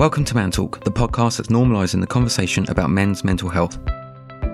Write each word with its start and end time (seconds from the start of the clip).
Welcome 0.00 0.24
to 0.24 0.34
Man 0.34 0.50
Talk, 0.50 0.82
the 0.82 0.90
podcast 0.90 1.36
that's 1.36 1.50
normalising 1.50 2.00
the 2.00 2.06
conversation 2.06 2.64
about 2.70 2.88
men's 2.88 3.22
mental 3.22 3.50
health. 3.50 3.78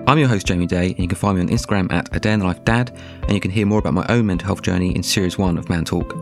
I'm 0.05 0.19
your 0.19 0.27
host, 0.27 0.45
Jamie 0.45 0.65
Day, 0.65 0.87
and 0.89 0.99
you 0.99 1.07
can 1.07 1.17
find 1.17 1.37
me 1.37 1.41
on 1.41 1.47
Instagram 1.47 1.89
at 1.89 2.13
A 2.13 2.19
Day 2.19 2.33
in 2.33 2.39
the 2.41 2.45
Life 2.45 2.65
Dad, 2.65 2.91
and 3.21 3.31
you 3.31 3.39
can 3.39 3.49
hear 3.49 3.65
more 3.65 3.79
about 3.79 3.93
my 3.93 4.05
own 4.09 4.25
mental 4.25 4.45
health 4.45 4.61
journey 4.61 4.93
in 4.93 5.01
Series 5.01 5.37
1 5.37 5.57
of 5.57 5.69
Man 5.69 5.85
Talk. 5.85 6.17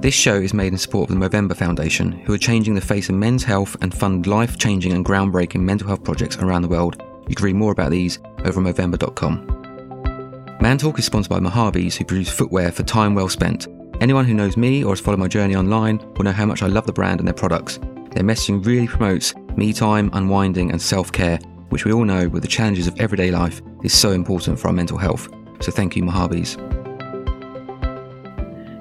This 0.00 0.14
show 0.14 0.36
is 0.36 0.54
made 0.54 0.72
in 0.72 0.78
support 0.78 1.10
of 1.10 1.20
the 1.20 1.28
Movember 1.28 1.54
Foundation, 1.54 2.12
who 2.12 2.32
are 2.32 2.38
changing 2.38 2.74
the 2.74 2.80
face 2.80 3.10
of 3.10 3.14
men's 3.14 3.44
health 3.44 3.76
and 3.82 3.94
fund 3.94 4.26
life 4.26 4.56
changing 4.56 4.94
and 4.94 5.04
groundbreaking 5.04 5.60
mental 5.60 5.88
health 5.88 6.02
projects 6.02 6.38
around 6.38 6.62
the 6.62 6.68
world. 6.68 7.02
You 7.28 7.34
can 7.34 7.44
read 7.44 7.56
more 7.56 7.72
about 7.72 7.90
these 7.90 8.20
over 8.46 8.66
at 8.66 8.74
Movember.com. 8.74 10.56
Man 10.62 10.78
Talk 10.78 10.98
is 10.98 11.04
sponsored 11.04 11.28
by 11.28 11.40
Mahabis, 11.40 11.96
who 11.96 12.06
produce 12.06 12.30
footwear 12.30 12.72
for 12.72 12.84
time 12.84 13.14
well 13.14 13.28
spent. 13.28 13.68
Anyone 14.00 14.24
who 14.24 14.32
knows 14.32 14.56
me 14.56 14.82
or 14.82 14.92
has 14.92 15.00
followed 15.00 15.20
my 15.20 15.28
journey 15.28 15.56
online 15.56 15.98
will 16.16 16.24
know 16.24 16.32
how 16.32 16.46
much 16.46 16.62
I 16.62 16.68
love 16.68 16.86
the 16.86 16.92
brand 16.94 17.20
and 17.20 17.28
their 17.28 17.34
products. 17.34 17.78
Their 18.10 18.24
messaging 18.24 18.64
really 18.64 18.88
promotes 18.88 19.34
me 19.56 19.72
time, 19.72 20.10
unwinding, 20.12 20.70
and 20.70 20.82
self 20.82 21.12
care, 21.12 21.38
which 21.68 21.84
we 21.84 21.92
all 21.92 22.04
know 22.04 22.28
with 22.28 22.42
the 22.42 22.48
challenges 22.48 22.86
of 22.86 22.98
everyday 22.98 23.30
life 23.30 23.62
is 23.84 23.96
so 23.96 24.10
important 24.10 24.58
for 24.58 24.68
our 24.68 24.74
mental 24.74 24.98
health. 24.98 25.28
So 25.60 25.70
thank 25.70 25.96
you, 25.96 26.02
Mahabis. 26.02 26.56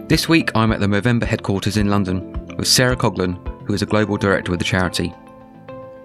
This 0.10 0.28
week, 0.28 0.52
I'm 0.56 0.72
at 0.72 0.80
the 0.80 0.88
Movember 0.88 1.26
headquarters 1.26 1.78
in 1.78 1.90
London 1.90 2.34
with 2.58 2.68
Sarah 2.68 2.96
Coghlan, 2.96 3.38
who 3.68 3.74
is 3.74 3.84
a 3.84 3.86
global 3.86 4.18
director 4.18 4.52
with 4.52 4.60
the 4.60 4.66
charity. 4.66 5.14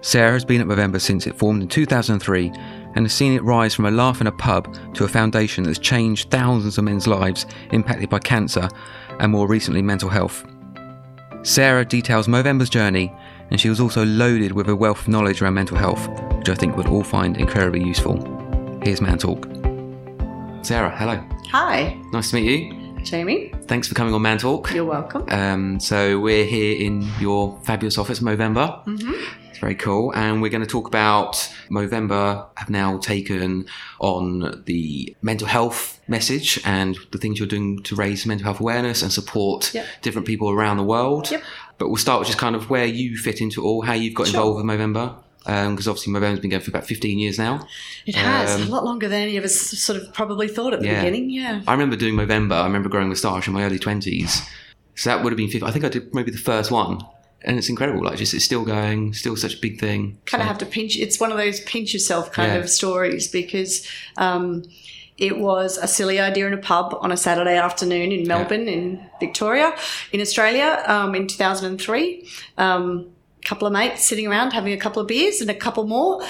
Sarah 0.01 0.33
has 0.33 0.45
been 0.45 0.61
at 0.61 0.67
Movember 0.67 1.01
since 1.01 1.25
it 1.25 1.35
formed 1.35 1.63
in 1.63 1.67
2003 1.67 2.51
and 2.93 3.05
has 3.05 3.13
seen 3.13 3.33
it 3.33 3.43
rise 3.43 3.73
from 3.73 3.85
a 3.85 3.91
laugh 3.91 4.21
in 4.21 4.27
a 4.27 4.31
pub 4.31 4.77
to 4.93 5.03
a 5.03 5.07
foundation 5.07 5.63
that 5.63 5.71
has 5.71 5.79
changed 5.79 6.29
thousands 6.29 6.77
of 6.77 6.83
men's 6.83 7.07
lives 7.07 7.47
impacted 7.71 8.11
by 8.11 8.19
cancer 8.19 8.69
and 9.19 9.31
more 9.31 9.47
recently 9.47 9.81
mental 9.81 10.09
health. 10.09 10.45
Sarah 11.41 11.85
details 11.85 12.27
Movember's 12.27 12.69
journey 12.69 13.11
and 13.51 13.59
she 13.59 13.69
was 13.69 13.79
also 13.79 14.05
loaded 14.05 14.51
with 14.51 14.67
a 14.69 14.75
wealth 14.75 15.01
of 15.01 15.07
knowledge 15.07 15.41
around 15.41 15.53
mental 15.55 15.77
health, 15.77 16.07
which 16.37 16.49
I 16.49 16.55
think 16.55 16.75
we'll 16.75 16.87
all 16.87 17.03
find 17.03 17.37
incredibly 17.37 17.83
useful. 17.83 18.17
Here's 18.83 19.01
Man 19.01 19.17
Talk. 19.17 19.45
Sarah, 20.65 20.95
hello. 20.97 21.23
Hi, 21.51 21.95
Nice 22.11 22.31
to 22.31 22.37
meet 22.37 22.45
you. 22.71 23.01
Jamie. 23.03 23.53
Thanks 23.67 23.87
for 23.87 23.93
coming 23.93 24.13
on 24.15 24.21
Man 24.23 24.39
Talk. 24.39 24.73
You're 24.73 24.83
welcome. 24.85 25.25
Um, 25.29 25.79
so 25.79 26.19
we're 26.19 26.45
here 26.45 26.75
in 26.83 27.07
your 27.19 27.59
fabulous 27.63 27.99
office, 27.99 28.19
Movember. 28.19 28.83
Mm-hmm. 28.85 29.13
It's 29.51 29.59
very 29.59 29.75
cool, 29.75 30.11
and 30.15 30.41
we're 30.41 30.49
going 30.49 30.63
to 30.63 30.67
talk 30.69 30.87
about 30.87 31.35
Movember 31.69 32.47
have 32.57 32.69
now 32.69 32.97
taken 32.97 33.67
on 33.99 34.63
the 34.65 35.15
mental 35.21 35.47
health 35.47 36.01
message 36.07 36.59
and 36.65 36.97
the 37.11 37.17
things 37.19 37.39
you're 37.39 37.47
doing 37.47 37.81
to 37.83 37.95
raise 37.95 38.25
mental 38.25 38.43
health 38.45 38.59
awareness 38.59 39.01
and 39.01 39.13
support 39.13 39.73
Yep. 39.73 39.85
different 40.01 40.27
people 40.27 40.49
around 40.49 40.75
the 40.77 40.83
world. 40.83 41.31
Yep. 41.31 41.41
But 41.77 41.87
we'll 41.89 41.97
start 41.97 42.19
with 42.19 42.27
just 42.27 42.39
kind 42.39 42.55
of 42.55 42.69
where 42.69 42.85
you 42.85 43.17
fit 43.17 43.41
into 43.41 43.61
it 43.61 43.65
all, 43.65 43.81
how 43.81 43.93
you've 43.93 44.13
got 44.13 44.27
Sure. 44.27 44.39
involved 44.41 44.65
with 44.65 44.79
Movember. 44.79 45.15
Because 45.43 45.87
obviously 45.87 46.11
Movember's 46.11 46.39
been 46.39 46.49
going 46.49 46.63
for 46.63 46.71
about 46.71 46.87
15 46.87 47.19
years 47.19 47.37
now. 47.37 47.67
It 48.07 48.15
has 48.15 48.55
Um, 48.55 48.67
a 48.67 48.71
lot 48.71 48.83
longer 48.83 49.07
than 49.07 49.21
any 49.21 49.37
of 49.37 49.43
us 49.43 49.53
sort 49.59 50.01
of 50.01 50.11
probably 50.13 50.47
thought 50.47 50.73
at 50.73 50.79
the 50.79 50.87
Yeah. 50.87 51.01
beginning. 51.01 51.29
Yeah. 51.29 51.61
I 51.67 51.71
remember 51.73 51.95
doing 51.95 52.15
Movember. 52.15 52.53
I 52.55 52.65
remember 52.65 52.89
growing 52.89 53.09
moustache 53.09 53.47
in 53.47 53.53
my 53.53 53.63
early 53.63 53.77
20s. 53.77 54.41
So 54.95 55.09
that 55.09 55.23
would 55.23 55.31
have 55.31 55.37
been 55.37 55.49
50. 55.49 55.67
I 55.67 55.71
think 55.71 55.85
I 55.85 55.89
did 55.89 56.15
maybe 56.15 56.31
the 56.31 56.37
first 56.39 56.71
one. 56.71 56.99
And 57.43 57.59
it's 57.59 57.69
incredible. 57.69 58.03
Like, 58.03 58.17
just 58.17 58.33
it's 58.33 58.43
still 58.43 58.63
going, 58.65 59.13
still 59.13 59.35
such 59.35 59.53
a 59.53 59.57
big 59.59 59.79
thing. 59.79 60.17
Kind 60.25 60.41
of 60.41 60.47
have 60.47 60.57
to 60.59 60.65
pinch. 60.65 60.97
It's 60.97 61.19
one 61.19 61.31
of 61.31 61.37
those 61.37 61.59
pinch 61.59 61.93
yourself 61.93 62.31
kind 62.31 62.53
Yeah. 62.53 62.57
of 62.57 62.67
stories 62.69 63.27
because 63.27 63.85
um, 64.17 64.63
it 65.17 65.39
was 65.39 65.77
a 65.77 65.87
silly 65.87 66.19
idea 66.19 66.47
in 66.47 66.53
a 66.53 66.57
pub 66.57 66.97
on 66.99 67.11
a 67.11 67.17
Saturday 67.17 67.57
afternoon 67.57 68.11
in 68.11 68.27
Melbourne, 68.27 68.67
in 68.67 69.05
Victoria, 69.19 69.73
in 70.11 70.19
Australia, 70.19 70.83
um, 70.87 71.15
in 71.15 71.27
2003. 71.27 72.27
Um, 72.57 73.11
couple 73.45 73.67
of 73.67 73.73
mates 73.73 74.03
sitting 74.03 74.27
around 74.27 74.53
having 74.53 74.73
a 74.73 74.77
couple 74.77 74.99
of 74.99 75.07
beers 75.07 75.39
and 75.39 75.51
a 75.51 75.53
couple 75.53 75.85
more, 75.85 76.21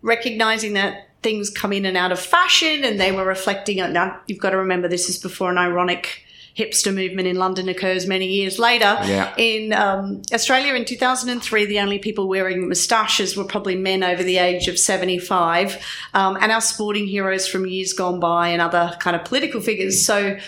recognizing 0.00 0.74
that 0.74 1.08
things 1.22 1.50
come 1.50 1.72
in 1.72 1.84
and 1.84 1.96
out 1.96 2.12
of 2.12 2.20
fashion 2.20 2.84
and 2.84 2.98
they 2.98 3.12
were 3.12 3.24
reflecting 3.24 3.80
on 3.80 3.92
now 3.92 4.20
you've 4.26 4.40
got 4.40 4.50
to 4.50 4.56
remember 4.56 4.88
this 4.88 5.08
is 5.08 5.18
before 5.18 5.50
an 5.50 5.58
ironic 5.58 6.24
hipster 6.56 6.94
movement 6.94 7.26
in 7.26 7.36
London 7.36 7.68
occurs 7.68 8.06
many 8.06 8.26
years 8.26 8.58
later. 8.58 8.98
Yeah. 9.04 9.34
In 9.36 9.72
um, 9.72 10.22
Australia 10.32 10.74
in 10.74 10.84
2003, 10.84 11.66
the 11.66 11.80
only 11.80 11.98
people 11.98 12.28
wearing 12.28 12.68
moustaches 12.68 13.36
were 13.36 13.44
probably 13.44 13.76
men 13.76 14.02
over 14.02 14.22
the 14.22 14.38
age 14.38 14.68
of 14.68 14.78
75, 14.78 15.82
um, 16.14 16.36
and 16.40 16.52
our 16.52 16.60
sporting 16.60 17.06
heroes 17.06 17.46
from 17.46 17.66
years 17.66 17.92
gone 17.92 18.20
by 18.20 18.48
and 18.48 18.60
other 18.60 18.96
kind 19.00 19.16
of 19.16 19.24
political 19.24 19.60
figures. 19.60 20.04
So 20.04 20.38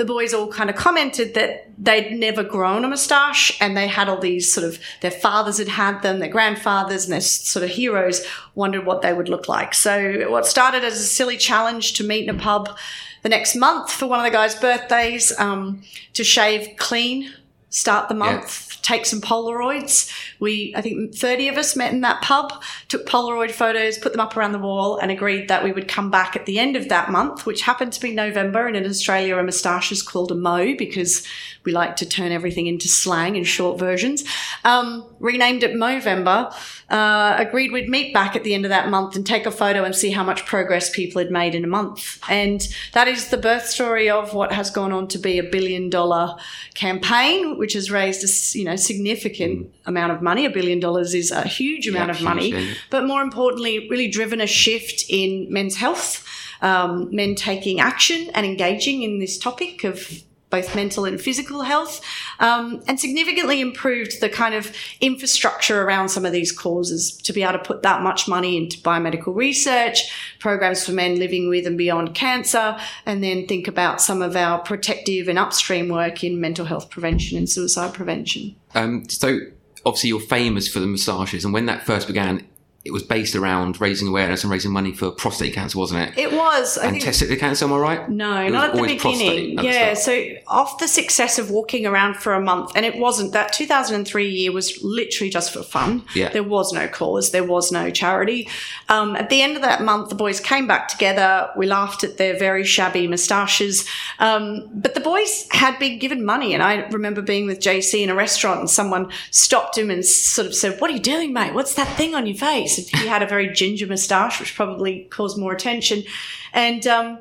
the 0.00 0.06
boys 0.06 0.32
all 0.32 0.48
kind 0.48 0.70
of 0.70 0.76
commented 0.76 1.34
that 1.34 1.68
they'd 1.76 2.12
never 2.12 2.42
grown 2.42 2.86
a 2.86 2.88
moustache 2.88 3.60
and 3.60 3.76
they 3.76 3.86
had 3.86 4.08
all 4.08 4.18
these 4.18 4.50
sort 4.50 4.66
of 4.66 4.80
their 5.02 5.10
fathers 5.10 5.58
had 5.58 5.68
had 5.68 6.00
them, 6.00 6.20
their 6.20 6.28
grandfathers 6.30 7.04
and 7.04 7.12
their 7.12 7.20
sort 7.20 7.64
of 7.64 7.70
heroes 7.70 8.24
wondered 8.54 8.86
what 8.86 9.02
they 9.02 9.12
would 9.12 9.28
look 9.28 9.46
like. 9.46 9.74
So 9.74 10.30
what 10.30 10.46
started 10.46 10.84
as 10.84 10.94
a 10.94 11.04
silly 11.04 11.36
challenge 11.36 11.92
to 11.94 12.04
meet 12.04 12.26
in 12.26 12.34
a 12.34 12.38
pub 12.38 12.78
the 13.22 13.28
next 13.28 13.54
month 13.54 13.90
for 13.90 14.06
one 14.06 14.18
of 14.18 14.24
the 14.24 14.30
guys' 14.30 14.54
birthdays 14.54 15.38
um, 15.38 15.82
to 16.14 16.24
shave 16.24 16.76
clean, 16.76 17.32
start 17.70 18.08
the 18.08 18.14
month. 18.14 18.66
Take 18.82 19.06
some 19.06 19.20
Polaroids. 19.20 20.10
We, 20.40 20.74
I 20.74 20.80
think, 20.80 21.14
30 21.14 21.48
of 21.48 21.56
us 21.56 21.76
met 21.76 21.92
in 21.92 22.00
that 22.00 22.22
pub, 22.22 22.62
took 22.88 23.06
Polaroid 23.06 23.50
photos, 23.50 23.98
put 23.98 24.12
them 24.12 24.20
up 24.20 24.36
around 24.36 24.52
the 24.52 24.58
wall, 24.58 24.96
and 24.96 25.10
agreed 25.10 25.48
that 25.48 25.62
we 25.62 25.70
would 25.70 25.86
come 25.86 26.10
back 26.10 26.34
at 26.34 26.46
the 26.46 26.58
end 26.58 26.76
of 26.76 26.88
that 26.88 27.10
month, 27.10 27.46
which 27.46 27.62
happened 27.62 27.92
to 27.92 28.00
be 28.00 28.12
November. 28.12 28.66
And 28.66 28.76
in 28.76 28.86
Australia, 28.86 29.36
a 29.36 29.42
moustache 29.42 29.92
is 29.92 30.02
called 30.02 30.32
a 30.32 30.34
mo 30.34 30.74
because 30.76 31.26
we 31.64 31.72
like 31.72 31.96
to 31.96 32.06
turn 32.06 32.32
everything 32.32 32.66
into 32.66 32.88
slang 32.88 33.36
and 33.36 33.46
short 33.46 33.78
versions. 33.78 34.24
Um, 34.64 35.04
renamed 35.18 35.62
it 35.62 35.72
Movember. 35.72 36.52
Uh, 36.88 37.36
agreed 37.38 37.70
we'd 37.70 37.88
meet 37.88 38.12
back 38.12 38.34
at 38.34 38.42
the 38.44 38.54
end 38.54 38.64
of 38.64 38.70
that 38.70 38.88
month 38.88 39.14
and 39.14 39.26
take 39.26 39.46
a 39.46 39.50
photo 39.50 39.84
and 39.84 39.94
see 39.94 40.10
how 40.10 40.24
much 40.24 40.44
progress 40.46 40.90
people 40.90 41.20
had 41.20 41.30
made 41.30 41.54
in 41.54 41.62
a 41.62 41.68
month. 41.68 42.18
And 42.28 42.66
that 42.94 43.06
is 43.08 43.28
the 43.28 43.36
birth 43.36 43.66
story 43.66 44.10
of 44.10 44.34
what 44.34 44.52
has 44.52 44.70
gone 44.70 44.90
on 44.90 45.06
to 45.08 45.18
be 45.18 45.38
a 45.38 45.42
billion 45.44 45.90
dollar 45.90 46.36
campaign, 46.74 47.58
which 47.58 47.74
has 47.74 47.90
raised 47.90 48.24
a 48.24 48.58
you 48.58 48.64
know 48.64 48.76
significant 48.76 49.72
amount 49.86 50.12
of 50.12 50.22
money. 50.22 50.44
A 50.46 50.50
billion 50.50 50.80
dollars 50.80 51.14
is 51.14 51.30
a 51.30 51.42
huge 51.42 51.86
amount 51.86 52.08
Yeah, 52.08 52.16
of 52.16 52.22
money, 52.22 52.50
huge, 52.50 52.68
yeah. 52.68 52.74
but 52.90 53.04
more 53.06 53.22
importantly, 53.22 53.88
really 53.88 54.08
driven 54.08 54.40
a 54.40 54.46
shift 54.46 55.04
in 55.08 55.46
men's 55.52 55.76
health, 55.76 56.26
um, 56.62 57.14
men 57.14 57.34
taking 57.34 57.80
action 57.80 58.30
and 58.34 58.46
engaging 58.46 59.02
in 59.02 59.18
this 59.18 59.38
topic 59.38 59.84
of 59.84 60.22
both 60.50 60.74
mental 60.74 61.04
and 61.04 61.20
physical 61.20 61.62
health, 61.62 62.00
um, 62.40 62.82
and 62.86 62.98
significantly 62.98 63.60
improved 63.60 64.20
the 64.20 64.28
kind 64.28 64.54
of 64.54 64.72
infrastructure 65.00 65.82
around 65.82 66.08
some 66.08 66.26
of 66.26 66.32
these 66.32 66.52
causes 66.52 67.16
to 67.16 67.32
be 67.32 67.42
able 67.42 67.52
to 67.52 67.58
put 67.60 67.82
that 67.82 68.02
much 68.02 68.28
money 68.28 68.56
into 68.56 68.76
biomedical 68.78 69.34
research, 69.34 70.12
programs 70.40 70.84
for 70.84 70.92
men 70.92 71.18
living 71.18 71.48
with 71.48 71.66
and 71.66 71.78
beyond 71.78 72.14
cancer, 72.14 72.76
and 73.06 73.22
then 73.22 73.46
think 73.46 73.68
about 73.68 74.00
some 74.00 74.20
of 74.22 74.36
our 74.36 74.58
protective 74.58 75.28
and 75.28 75.38
upstream 75.38 75.88
work 75.88 76.22
in 76.24 76.40
mental 76.40 76.64
health 76.64 76.90
prevention 76.90 77.38
and 77.38 77.48
suicide 77.48 77.94
prevention. 77.94 78.56
Um, 78.74 79.08
so 79.08 79.38
obviously 79.86 80.08
you're 80.08 80.20
famous 80.20 80.68
for 80.68 80.80
the 80.80 80.86
moustaches, 80.86 81.44
and 81.44 81.54
when 81.54 81.66
that 81.66 81.86
first 81.86 82.06
began, 82.06 82.46
it 82.82 82.92
was 82.92 83.02
based 83.02 83.36
around 83.36 83.78
raising 83.78 84.08
awareness 84.08 84.42
and 84.42 84.50
raising 84.50 84.72
money 84.72 84.92
for 84.92 85.10
prostate 85.10 85.52
cancer, 85.52 85.78
wasn't 85.78 86.00
it? 86.00 86.18
It 86.18 86.32
was, 86.32 86.78
I 86.78 86.86
and 86.86 86.92
think. 86.92 87.04
testicular 87.04 87.38
cancer, 87.38 87.66
am 87.66 87.74
I 87.74 87.76
right? 87.78 88.08
No, 88.08 88.40
It 88.46 88.50
not 88.52 88.70
at 88.70 88.76
the 88.76 88.82
beginning. 88.82 89.58
at 89.58 89.64
Yeah, 89.66 89.92
start. 89.92 89.98
so 89.98 90.24
off 90.46 90.78
the 90.78 90.88
success 90.88 91.38
of 91.38 91.50
walking 91.50 91.84
around 91.84 92.16
for 92.16 92.32
a 92.32 92.40
month, 92.40 92.72
and 92.74 92.86
it 92.86 92.96
wasn't 92.96 93.32
that 93.34 93.52
2003 93.52 94.28
year 94.30 94.50
was 94.50 94.82
literally 94.82 95.28
just 95.30 95.52
for 95.52 95.62
fun. 95.62 96.04
Yeah. 96.14 96.30
There 96.30 96.42
was 96.42 96.72
no 96.72 96.88
cause, 96.88 97.32
there 97.32 97.44
was 97.44 97.70
no 97.70 97.90
charity. 97.90 98.48
Um, 98.88 99.14
at 99.14 99.28
the 99.28 99.42
end 99.42 99.56
of 99.56 99.62
that 99.62 99.82
month, 99.82 100.08
the 100.08 100.14
boys 100.14 100.40
came 100.40 100.66
back 100.66 100.88
together. 100.88 101.50
We 101.58 101.66
laughed 101.66 102.02
at 102.02 102.16
their 102.16 102.38
very 102.38 102.64
shabby 102.64 103.06
moustaches. 103.06 103.86
Um, 104.18 104.68
but 104.72 104.94
the 104.94 105.00
boys 105.00 105.46
had 105.50 105.78
been 105.78 105.98
given 105.98 106.24
money, 106.24 106.54
and 106.54 106.62
I 106.62 106.86
remember 106.88 107.20
being 107.20 107.44
with 107.46 107.60
JC 107.60 108.02
in 108.02 108.08
a 108.08 108.14
restaurant, 108.14 108.60
and 108.60 108.70
someone 108.70 109.10
stopped 109.30 109.76
him 109.76 109.90
and 109.90 110.02
sort 110.02 110.46
of 110.46 110.54
said, 110.54 110.80
What 110.80 110.90
are 110.90 110.94
you 110.94 111.00
doing, 111.00 111.34
mate? 111.34 111.52
What's 111.52 111.74
that 111.74 111.94
thing 111.98 112.14
on 112.14 112.26
your 112.26 112.36
face? 112.36 112.69
And 112.78 112.86
he 113.00 113.08
had 113.08 113.22
a 113.22 113.26
very 113.26 113.52
ginger 113.52 113.86
moustache, 113.86 114.40
which 114.40 114.54
probably 114.54 115.04
caused 115.10 115.38
more 115.38 115.52
attention. 115.52 116.04
And, 116.52 116.86
um, 116.86 117.18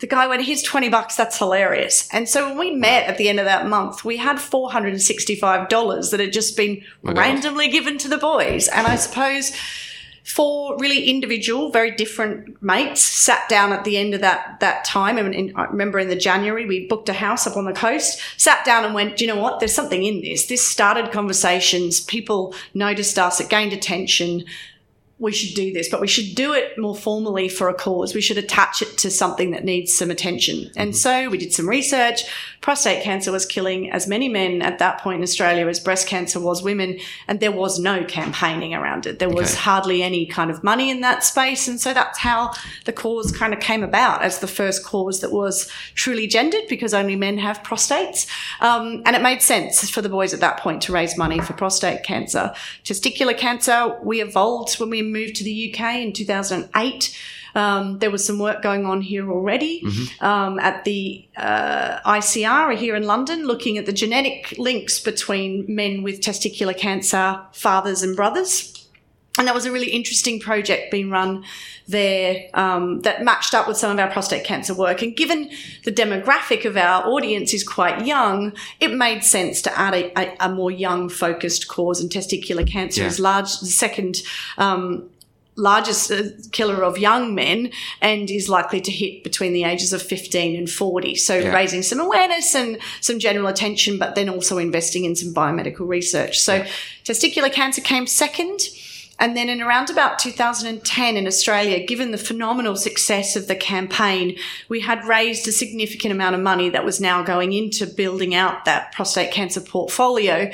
the 0.00 0.06
guy 0.06 0.26
went, 0.26 0.42
here's 0.42 0.62
20 0.62 0.88
bucks. 0.88 1.14
That's 1.14 1.36
hilarious. 1.38 2.08
And 2.12 2.28
so 2.28 2.48
when 2.48 2.58
we 2.58 2.70
met 2.74 3.06
at 3.06 3.18
the 3.18 3.28
end 3.28 3.38
of 3.38 3.44
that 3.44 3.68
month, 3.68 4.02
we 4.02 4.16
had 4.16 4.36
$465 4.38 6.10
that 6.10 6.20
had 6.20 6.32
just 6.32 6.56
been 6.56 6.82
My 7.02 7.12
God. 7.12 7.20
randomly 7.20 7.68
given 7.68 7.98
to 7.98 8.08
the 8.08 8.16
boys. 8.16 8.66
And 8.68 8.86
I 8.86 8.96
suppose 8.96 9.54
four 10.24 10.76
really 10.78 11.10
individual, 11.10 11.70
very 11.70 11.90
different 11.90 12.62
mates 12.62 13.02
sat 13.02 13.46
down 13.48 13.72
at 13.72 13.84
the 13.84 13.98
end 13.98 14.14
of 14.14 14.22
that, 14.22 14.58
that 14.60 14.84
time. 14.84 15.18
And 15.18 15.34
in, 15.34 15.54
I 15.54 15.64
remember 15.64 15.98
in 15.98 16.08
the 16.08 16.16
January, 16.16 16.64
we 16.64 16.86
booked 16.86 17.10
a 17.10 17.14
house 17.14 17.46
up 17.46 17.58
on 17.58 17.66
the 17.66 17.72
coast, 17.74 18.22
sat 18.38 18.64
down 18.64 18.86
and 18.86 18.94
went, 18.94 19.18
do 19.18 19.24
you 19.26 19.32
know 19.32 19.40
what? 19.40 19.60
There's 19.60 19.74
something 19.74 20.02
in 20.02 20.22
this. 20.22 20.46
This 20.46 20.66
started 20.66 21.12
conversations. 21.12 22.00
People 22.00 22.54
noticed 22.72 23.18
us. 23.18 23.38
It 23.38 23.50
gained 23.50 23.74
attention 23.74 24.44
we 25.20 25.32
should 25.32 25.54
do 25.54 25.70
this, 25.72 25.88
but 25.90 26.00
we 26.00 26.08
should 26.08 26.34
do 26.34 26.54
it 26.54 26.76
more 26.78 26.96
formally 26.96 27.46
for 27.48 27.68
a 27.68 27.74
cause. 27.74 28.14
We 28.14 28.22
should 28.22 28.38
attach 28.38 28.80
it 28.80 28.96
to 28.98 29.10
something 29.10 29.50
that 29.50 29.64
needs 29.64 29.92
some 29.94 30.10
attention. 30.10 30.70
And 30.76 30.96
so 30.96 31.28
we 31.28 31.36
did 31.36 31.52
some 31.52 31.68
research. 31.68 32.22
Prostate 32.62 33.02
cancer 33.02 33.30
was 33.30 33.44
killing 33.44 33.90
as 33.92 34.08
many 34.08 34.28
men 34.30 34.62
at 34.62 34.78
that 34.78 34.98
point 35.00 35.18
in 35.18 35.22
Australia 35.22 35.66
as 35.68 35.78
breast 35.78 36.08
cancer 36.08 36.40
was 36.40 36.62
women. 36.62 36.98
And 37.28 37.38
there 37.38 37.52
was 37.52 37.78
no 37.78 38.02
campaigning 38.04 38.74
around 38.74 39.06
it. 39.06 39.18
There 39.18 39.28
was 39.28 39.50
Okay. 39.52 39.60
hardly 39.60 40.02
any 40.02 40.24
kind 40.24 40.50
of 40.50 40.64
money 40.64 40.90
in 40.90 41.02
that 41.02 41.22
space. 41.22 41.68
And 41.68 41.78
so 41.78 41.92
that's 41.92 42.18
how 42.18 42.52
the 42.86 42.92
cause 42.92 43.30
kind 43.30 43.52
of 43.52 43.60
came 43.60 43.82
about 43.82 44.22
as 44.22 44.38
the 44.38 44.46
first 44.46 44.84
cause 44.84 45.20
that 45.20 45.32
was 45.32 45.70
truly 45.94 46.26
gendered 46.28 46.62
because 46.68 46.94
only 46.94 47.14
men 47.16 47.36
have 47.36 47.62
prostates. 47.62 48.26
Um, 48.62 49.02
and 49.04 49.14
it 49.14 49.20
made 49.22 49.42
sense 49.42 49.90
for 49.90 50.00
the 50.00 50.08
boys 50.08 50.32
at 50.32 50.40
that 50.40 50.56
point 50.60 50.80
to 50.82 50.92
raise 50.92 51.18
money 51.18 51.40
for 51.40 51.52
prostate 51.52 52.04
cancer. 52.04 52.54
Testicular 52.84 53.36
cancer, 53.36 53.98
we 54.02 54.22
evolved 54.22 54.80
when 54.80 54.88
we 54.88 55.09
moved 55.12 55.36
to 55.36 55.44
the 55.44 55.72
UK 55.72 55.96
in 55.96 56.12
2008. 56.12 57.18
Um, 57.54 57.98
there 57.98 58.10
was 58.10 58.24
some 58.24 58.38
work 58.38 58.62
going 58.62 58.86
on 58.86 59.02
here 59.02 59.30
already 59.30 59.82
um, 60.20 60.58
at 60.60 60.84
the 60.84 61.26
uh, 61.36 61.98
ICR 62.06 62.76
here 62.76 62.94
in 62.94 63.04
London, 63.04 63.44
looking 63.44 63.76
at 63.76 63.86
the 63.86 63.92
genetic 63.92 64.54
links 64.56 65.00
between 65.00 65.64
men 65.68 66.02
with 66.02 66.20
testicular 66.20 66.76
cancer, 66.76 67.40
fathers 67.52 68.02
and 68.02 68.14
brothers. 68.14 68.79
And 69.40 69.48
that 69.48 69.54
was 69.54 69.64
a 69.64 69.72
really 69.72 69.88
interesting 69.88 70.38
project 70.38 70.90
being 70.90 71.08
run 71.08 71.44
there 71.88 72.50
um, 72.52 73.00
that 73.00 73.24
matched 73.24 73.54
up 73.54 73.66
with 73.66 73.78
some 73.78 73.90
of 73.90 73.98
our 73.98 74.10
prostate 74.10 74.44
cancer 74.44 74.74
work. 74.74 75.00
And 75.00 75.16
given 75.16 75.50
the 75.84 75.90
demographic 75.90 76.66
of 76.66 76.76
our 76.76 77.06
audience 77.06 77.54
is 77.54 77.64
quite 77.66 78.04
young, 78.04 78.52
it 78.80 78.92
made 78.92 79.24
sense 79.24 79.62
to 79.62 79.78
add 79.78 79.94
a, 79.94 80.12
a, 80.20 80.36
a 80.40 80.48
more 80.54 80.70
young 80.70 81.08
focused 81.08 81.68
cause. 81.68 82.02
And 82.02 82.10
testicular 82.10 82.66
cancer 82.70 83.00
Yeah. 83.00 83.06
is 83.06 83.18
large, 83.18 83.60
the 83.60 83.66
second 83.66 84.18
um, 84.58 85.08
largest 85.56 86.10
uh, 86.12 86.22
killer 86.52 86.84
of 86.84 86.98
young 86.98 87.34
men 87.34 87.70
and 88.02 88.30
is 88.30 88.50
likely 88.50 88.82
to 88.82 88.90
hit 88.92 89.24
between 89.24 89.54
the 89.54 89.64
ages 89.64 89.94
of 89.94 90.02
15 90.02 90.54
and 90.54 90.68
40. 90.68 91.14
So 91.14 91.38
Yeah. 91.38 91.54
raising 91.54 91.82
some 91.82 91.98
awareness 91.98 92.54
and 92.54 92.76
some 93.00 93.18
general 93.18 93.46
attention, 93.46 93.96
but 93.98 94.16
then 94.16 94.28
also 94.28 94.58
investing 94.58 95.06
in 95.06 95.16
some 95.16 95.32
biomedical 95.32 95.88
research. 95.88 96.38
So 96.38 96.62
testicular 97.04 97.50
cancer 97.50 97.80
came 97.80 98.06
second. 98.06 98.60
And 99.20 99.36
then 99.36 99.50
in 99.50 99.60
around 99.60 99.90
about 99.90 100.18
2010 100.18 101.16
in 101.16 101.26
Australia, 101.26 101.84
given 101.84 102.10
the 102.10 102.18
phenomenal 102.18 102.74
success 102.74 103.36
of 103.36 103.48
the 103.48 103.54
campaign, 103.54 104.38
we 104.70 104.80
had 104.80 105.04
raised 105.04 105.46
a 105.46 105.52
significant 105.52 106.12
amount 106.12 106.34
of 106.34 106.40
money 106.40 106.70
that 106.70 106.86
was 106.86 107.02
now 107.02 107.22
going 107.22 107.52
into 107.52 107.86
building 107.86 108.34
out 108.34 108.64
that 108.64 108.92
prostate 108.92 109.30
cancer 109.30 109.60
portfolio. 109.60 110.50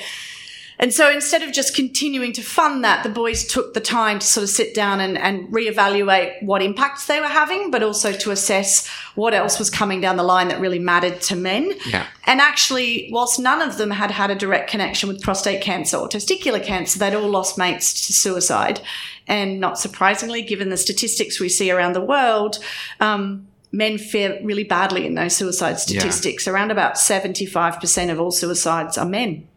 And 0.79 0.93
so 0.93 1.11
instead 1.11 1.43
of 1.43 1.53
just 1.53 1.75
continuing 1.75 2.33
to 2.35 2.43
fund 2.43 2.85
that, 2.85 3.03
the 3.03 3.09
boys 3.09 3.47
took 3.47 3.75
the 3.75 3.81
time 3.81 4.19
to 4.19 4.27
sort 4.27 4.45
of 4.45 4.51
sit 4.51 4.75
down 4.75 5.01
and, 5.01 5.17
and 5.17 5.49
reevaluate 5.49 6.43
what 6.43 6.63
impacts 6.63 7.07
they 7.07 7.19
were 7.19 7.27
having, 7.27 7.71
but 7.71 7.83
also 7.83 8.13
to 8.13 8.31
assess 8.31 8.87
what 9.15 9.33
else 9.33 9.59
was 9.59 9.71
coming 9.71 10.01
down 10.01 10.17
the 10.17 10.23
line 10.23 10.49
that 10.49 10.61
really 10.61 10.79
mattered 10.79 11.21
to 11.23 11.37
men. 11.37 11.73
Yeah. 11.87 12.07
And 12.25 12.41
actually, 12.41 13.09
whilst 13.11 13.39
none 13.39 13.63
of 13.63 13.79
them 13.79 13.91
had 13.91 14.11
had 14.11 14.31
a 14.31 14.35
direct 14.35 14.71
connection 14.71 15.09
with 15.09 15.23
prostate 15.23 15.63
cancer 15.63 15.97
or 15.97 16.09
testicular 16.09 16.63
cancer, 16.63 16.99
they'd 16.99 17.15
all 17.15 17.29
lost 17.29 17.57
mates 17.57 18.07
to 18.07 18.13
suicide. 18.13 18.81
And 19.27 19.59
not 19.59 19.79
surprisingly, 19.79 20.43
given 20.43 20.69
the 20.69 20.77
statistics 20.77 21.41
we 21.41 21.49
see 21.49 21.71
around 21.71 21.95
the 21.95 22.01
world, 22.01 22.59
um, 23.01 23.49
men 23.73 23.99
fare 23.99 24.39
really 24.43 24.65
badly 24.65 25.07
in 25.07 25.15
those 25.15 25.35
suicide 25.35 25.79
statistics. 25.79 26.47
Yeah. 26.47 26.53
Around 26.53 26.71
about 26.71 26.95
75% 26.95 28.11
of 28.11 28.21
all 28.21 28.31
suicides 28.31 28.99
are 28.99 29.07
men. 29.07 29.49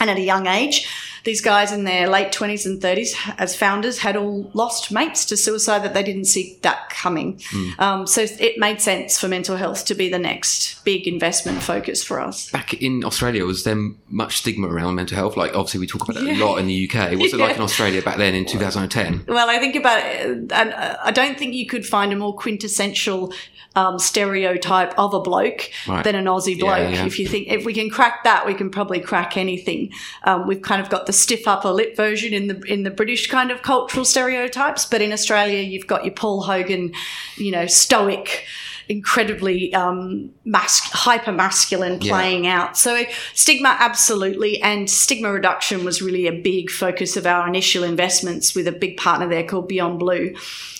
And 0.00 0.10
at 0.10 0.16
a 0.16 0.22
young 0.22 0.46
age, 0.46 0.86
these 1.24 1.40
guys 1.40 1.72
in 1.72 1.84
their 1.84 2.08
late 2.08 2.32
20s 2.32 2.66
and 2.66 2.80
30s, 2.80 3.14
as 3.38 3.56
founders, 3.56 3.98
had 3.98 4.16
all 4.16 4.50
lost 4.54 4.90
mates 4.92 5.24
to 5.26 5.36
suicide 5.36 5.82
that 5.82 5.94
they 5.94 6.02
didn't 6.02 6.26
see 6.26 6.58
that 6.62 6.88
coming. 6.90 7.40
Um, 7.78 8.06
so 8.06 8.22
it 8.22 8.58
made 8.58 8.80
sense 8.80 9.18
for 9.18 9.28
mental 9.28 9.56
health 9.56 9.84
to 9.86 9.94
be 9.94 10.08
the 10.08 10.18
next 10.18 10.84
big 10.84 11.06
investment 11.06 11.62
focus 11.62 12.02
for 12.04 12.20
us. 12.20 12.50
Back 12.50 12.74
in 12.74 13.04
Australia, 13.04 13.44
was 13.44 13.64
there 13.64 13.76
much 14.08 14.38
stigma 14.38 14.68
around 14.68 14.94
mental 14.94 15.16
health? 15.16 15.36
Like, 15.36 15.54
obviously, 15.54 15.80
we 15.80 15.86
talk 15.86 16.08
about 16.08 16.16
it 16.22 16.24
Yeah. 16.24 16.42
a 16.42 16.44
lot 16.44 16.58
in 16.58 16.66
the 16.66 16.88
UK. 16.90 17.16
What's 17.16 17.32
it 17.34 17.40
like 17.40 17.56
in 17.56 17.62
Australia 17.62 18.02
back 18.02 18.16
then 18.16 18.34
in 18.34 18.44
2010? 18.46 19.24
Well, 19.28 19.48
I 19.50 19.58
think 19.58 19.74
about 19.76 19.98
it, 20.04 20.26
and 20.52 20.52
uh, 20.52 20.96
I 21.02 21.10
don't 21.10 21.38
think 21.38 21.54
you 21.54 21.66
could 21.66 21.84
find 21.86 22.12
a 22.12 22.16
more 22.16 22.34
quintessential 22.34 23.32
um, 23.76 23.98
stereotype 23.98 24.98
of 24.98 25.14
a 25.14 25.20
bloke 25.20 25.70
Right. 25.86 26.02
than 26.02 26.14
an 26.16 26.24
Aussie 26.24 26.56
Yeah, 26.56 26.64
bloke. 26.64 26.92
yeah. 26.94 27.04
If 27.06 27.18
you 27.18 27.28
think 27.28 27.48
if 27.48 27.64
we 27.64 27.72
can 27.74 27.90
crack 27.90 28.24
that, 28.24 28.46
we 28.46 28.54
can 28.54 28.70
probably 28.70 28.98
crack 28.98 29.36
anything. 29.36 29.92
Um, 30.24 30.46
we've 30.48 30.62
kind 30.62 30.80
of 30.82 30.88
got 30.90 31.06
the 31.08 31.12
stiff 31.14 31.48
upper 31.48 31.70
lip 31.70 31.96
version 31.96 32.34
in 32.34 32.48
the 32.48 32.60
in 32.70 32.82
the 32.82 32.90
British 32.90 33.28
kind 33.28 33.50
of 33.50 33.62
cultural 33.62 34.04
stereotypes, 34.04 34.84
but 34.84 35.00
in 35.00 35.10
Australia, 35.10 35.62
you've 35.62 35.86
got 35.86 36.04
your 36.04 36.12
Paul 36.12 36.42
Hogan, 36.42 36.92
you 37.36 37.50
know, 37.50 37.66
stoic. 37.66 38.44
Incredibly 38.88 39.74
um, 39.74 40.30
mas- 40.44 40.80
hyper 40.92 41.30
masculine 41.32 42.00
Yeah. 42.00 42.12
playing 42.12 42.46
out. 42.46 42.76
So, 42.76 43.04
stigma, 43.34 43.76
absolutely. 43.78 44.62
And 44.62 44.88
stigma 44.88 45.30
reduction 45.30 45.84
was 45.84 46.00
really 46.00 46.26
a 46.26 46.32
big 46.32 46.70
focus 46.70 47.16
of 47.16 47.26
our 47.26 47.46
initial 47.46 47.84
investments 47.84 48.54
with 48.54 48.66
a 48.66 48.72
big 48.72 48.96
partner 48.96 49.28
there 49.28 49.44
called 49.44 49.68
Beyond 49.68 49.98
Blue. 49.98 50.34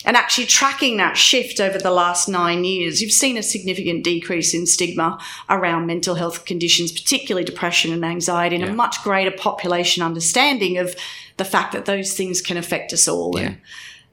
And 0.06 0.16
actually 0.16 0.46
tracking 0.46 0.96
that 0.96 1.18
shift 1.18 1.60
over 1.60 1.76
the 1.78 1.90
last 1.90 2.28
nine 2.28 2.64
years, 2.64 3.02
you've 3.02 3.12
seen 3.12 3.36
a 3.36 3.42
significant 3.42 4.04
decrease 4.04 4.54
in 4.54 4.64
stigma 4.66 5.18
around 5.50 5.86
mental 5.86 6.14
health 6.14 6.46
conditions, 6.46 6.90
particularly 6.92 7.44
depression 7.44 7.92
and 7.92 8.04
anxiety, 8.04 8.56
and 8.56 8.64
Yeah. 8.64 8.70
a 8.70 8.74
much 8.74 9.02
greater 9.02 9.30
population 9.32 10.02
understanding 10.02 10.78
of 10.78 10.96
the 11.36 11.44
fact 11.44 11.72
that 11.72 11.84
those 11.84 12.14
things 12.14 12.40
can 12.40 12.56
affect 12.56 12.92
us 12.94 13.06
all. 13.06 13.38
Yeah. 13.38 13.54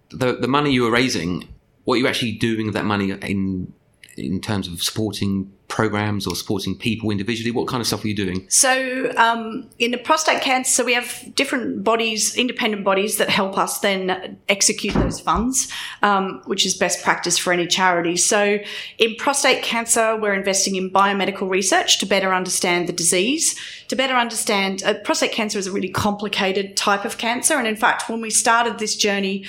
The, 0.09 0.33
the 0.36 0.47
money 0.50 0.71
you 0.74 0.83
were 0.83 0.92
raising, 0.92 1.47
what 1.86 1.95
are 1.95 1.97
you 1.97 2.07
actually 2.07 2.33
doing 2.33 2.65
with 2.65 2.74
that 2.75 2.86
money 2.86 3.12
in 3.12 3.71
in 4.17 4.41
terms 4.41 4.67
of 4.67 4.81
supporting 4.81 5.51
programs 5.67 6.27
or 6.27 6.35
supporting 6.35 6.77
people 6.77 7.09
individually? 7.09 7.51
What 7.51 7.67
kind 7.67 7.81
of 7.81 7.88
stuff 7.88 8.03
are 8.03 8.07
you 8.07 8.15
doing? 8.15 8.45
So, 8.50 9.12
um, 9.17 9.69
in 9.79 9.91
the 9.91 9.97
prostate 9.97 10.41
cancer, 10.41 10.71
so 10.71 10.83
we 10.83 10.94
have 10.94 11.33
different 11.35 11.83
bodies, 11.83 12.35
independent 12.38 12.83
bodies 12.83 13.17
that 13.17 13.29
help 13.29 13.57
us 13.57 13.79
then 13.79 14.38
execute 14.47 14.94
those 14.94 15.19
funds, 15.19 15.71
um, 16.01 16.41
which 16.45 16.65
is 16.65 16.75
best 16.75 17.03
practice 17.03 17.38
for 17.38 17.51
any 17.51 17.67
charity. 17.67 18.15
So, 18.15 18.59
in 18.97 19.15
prostate 19.15 19.63
cancer, 19.63 20.15
we're 20.18 20.33
investing 20.33 20.75
in 20.75 20.89
biomedical 20.91 21.50
research 21.50 22.00
to 22.00 22.06
better 22.06 22.33
understand 22.33 22.88
the 22.88 22.94
disease, 22.94 23.59
to 23.88 23.95
better 23.95 24.15
understand 24.15 24.83
uh, 24.83 24.94
prostate 25.00 25.31
cancer 25.31 25.59
is 25.59 25.68
a 25.68 25.71
really 25.71 25.89
complicated 25.89 26.77
type 26.77 27.06
of 27.06 27.18
cancer. 27.18 27.56
And 27.56 27.68
in 27.68 27.75
fact, 27.75 28.09
when 28.09 28.21
we 28.21 28.29
started 28.29 28.79
this 28.79 28.95
journey, 28.95 29.45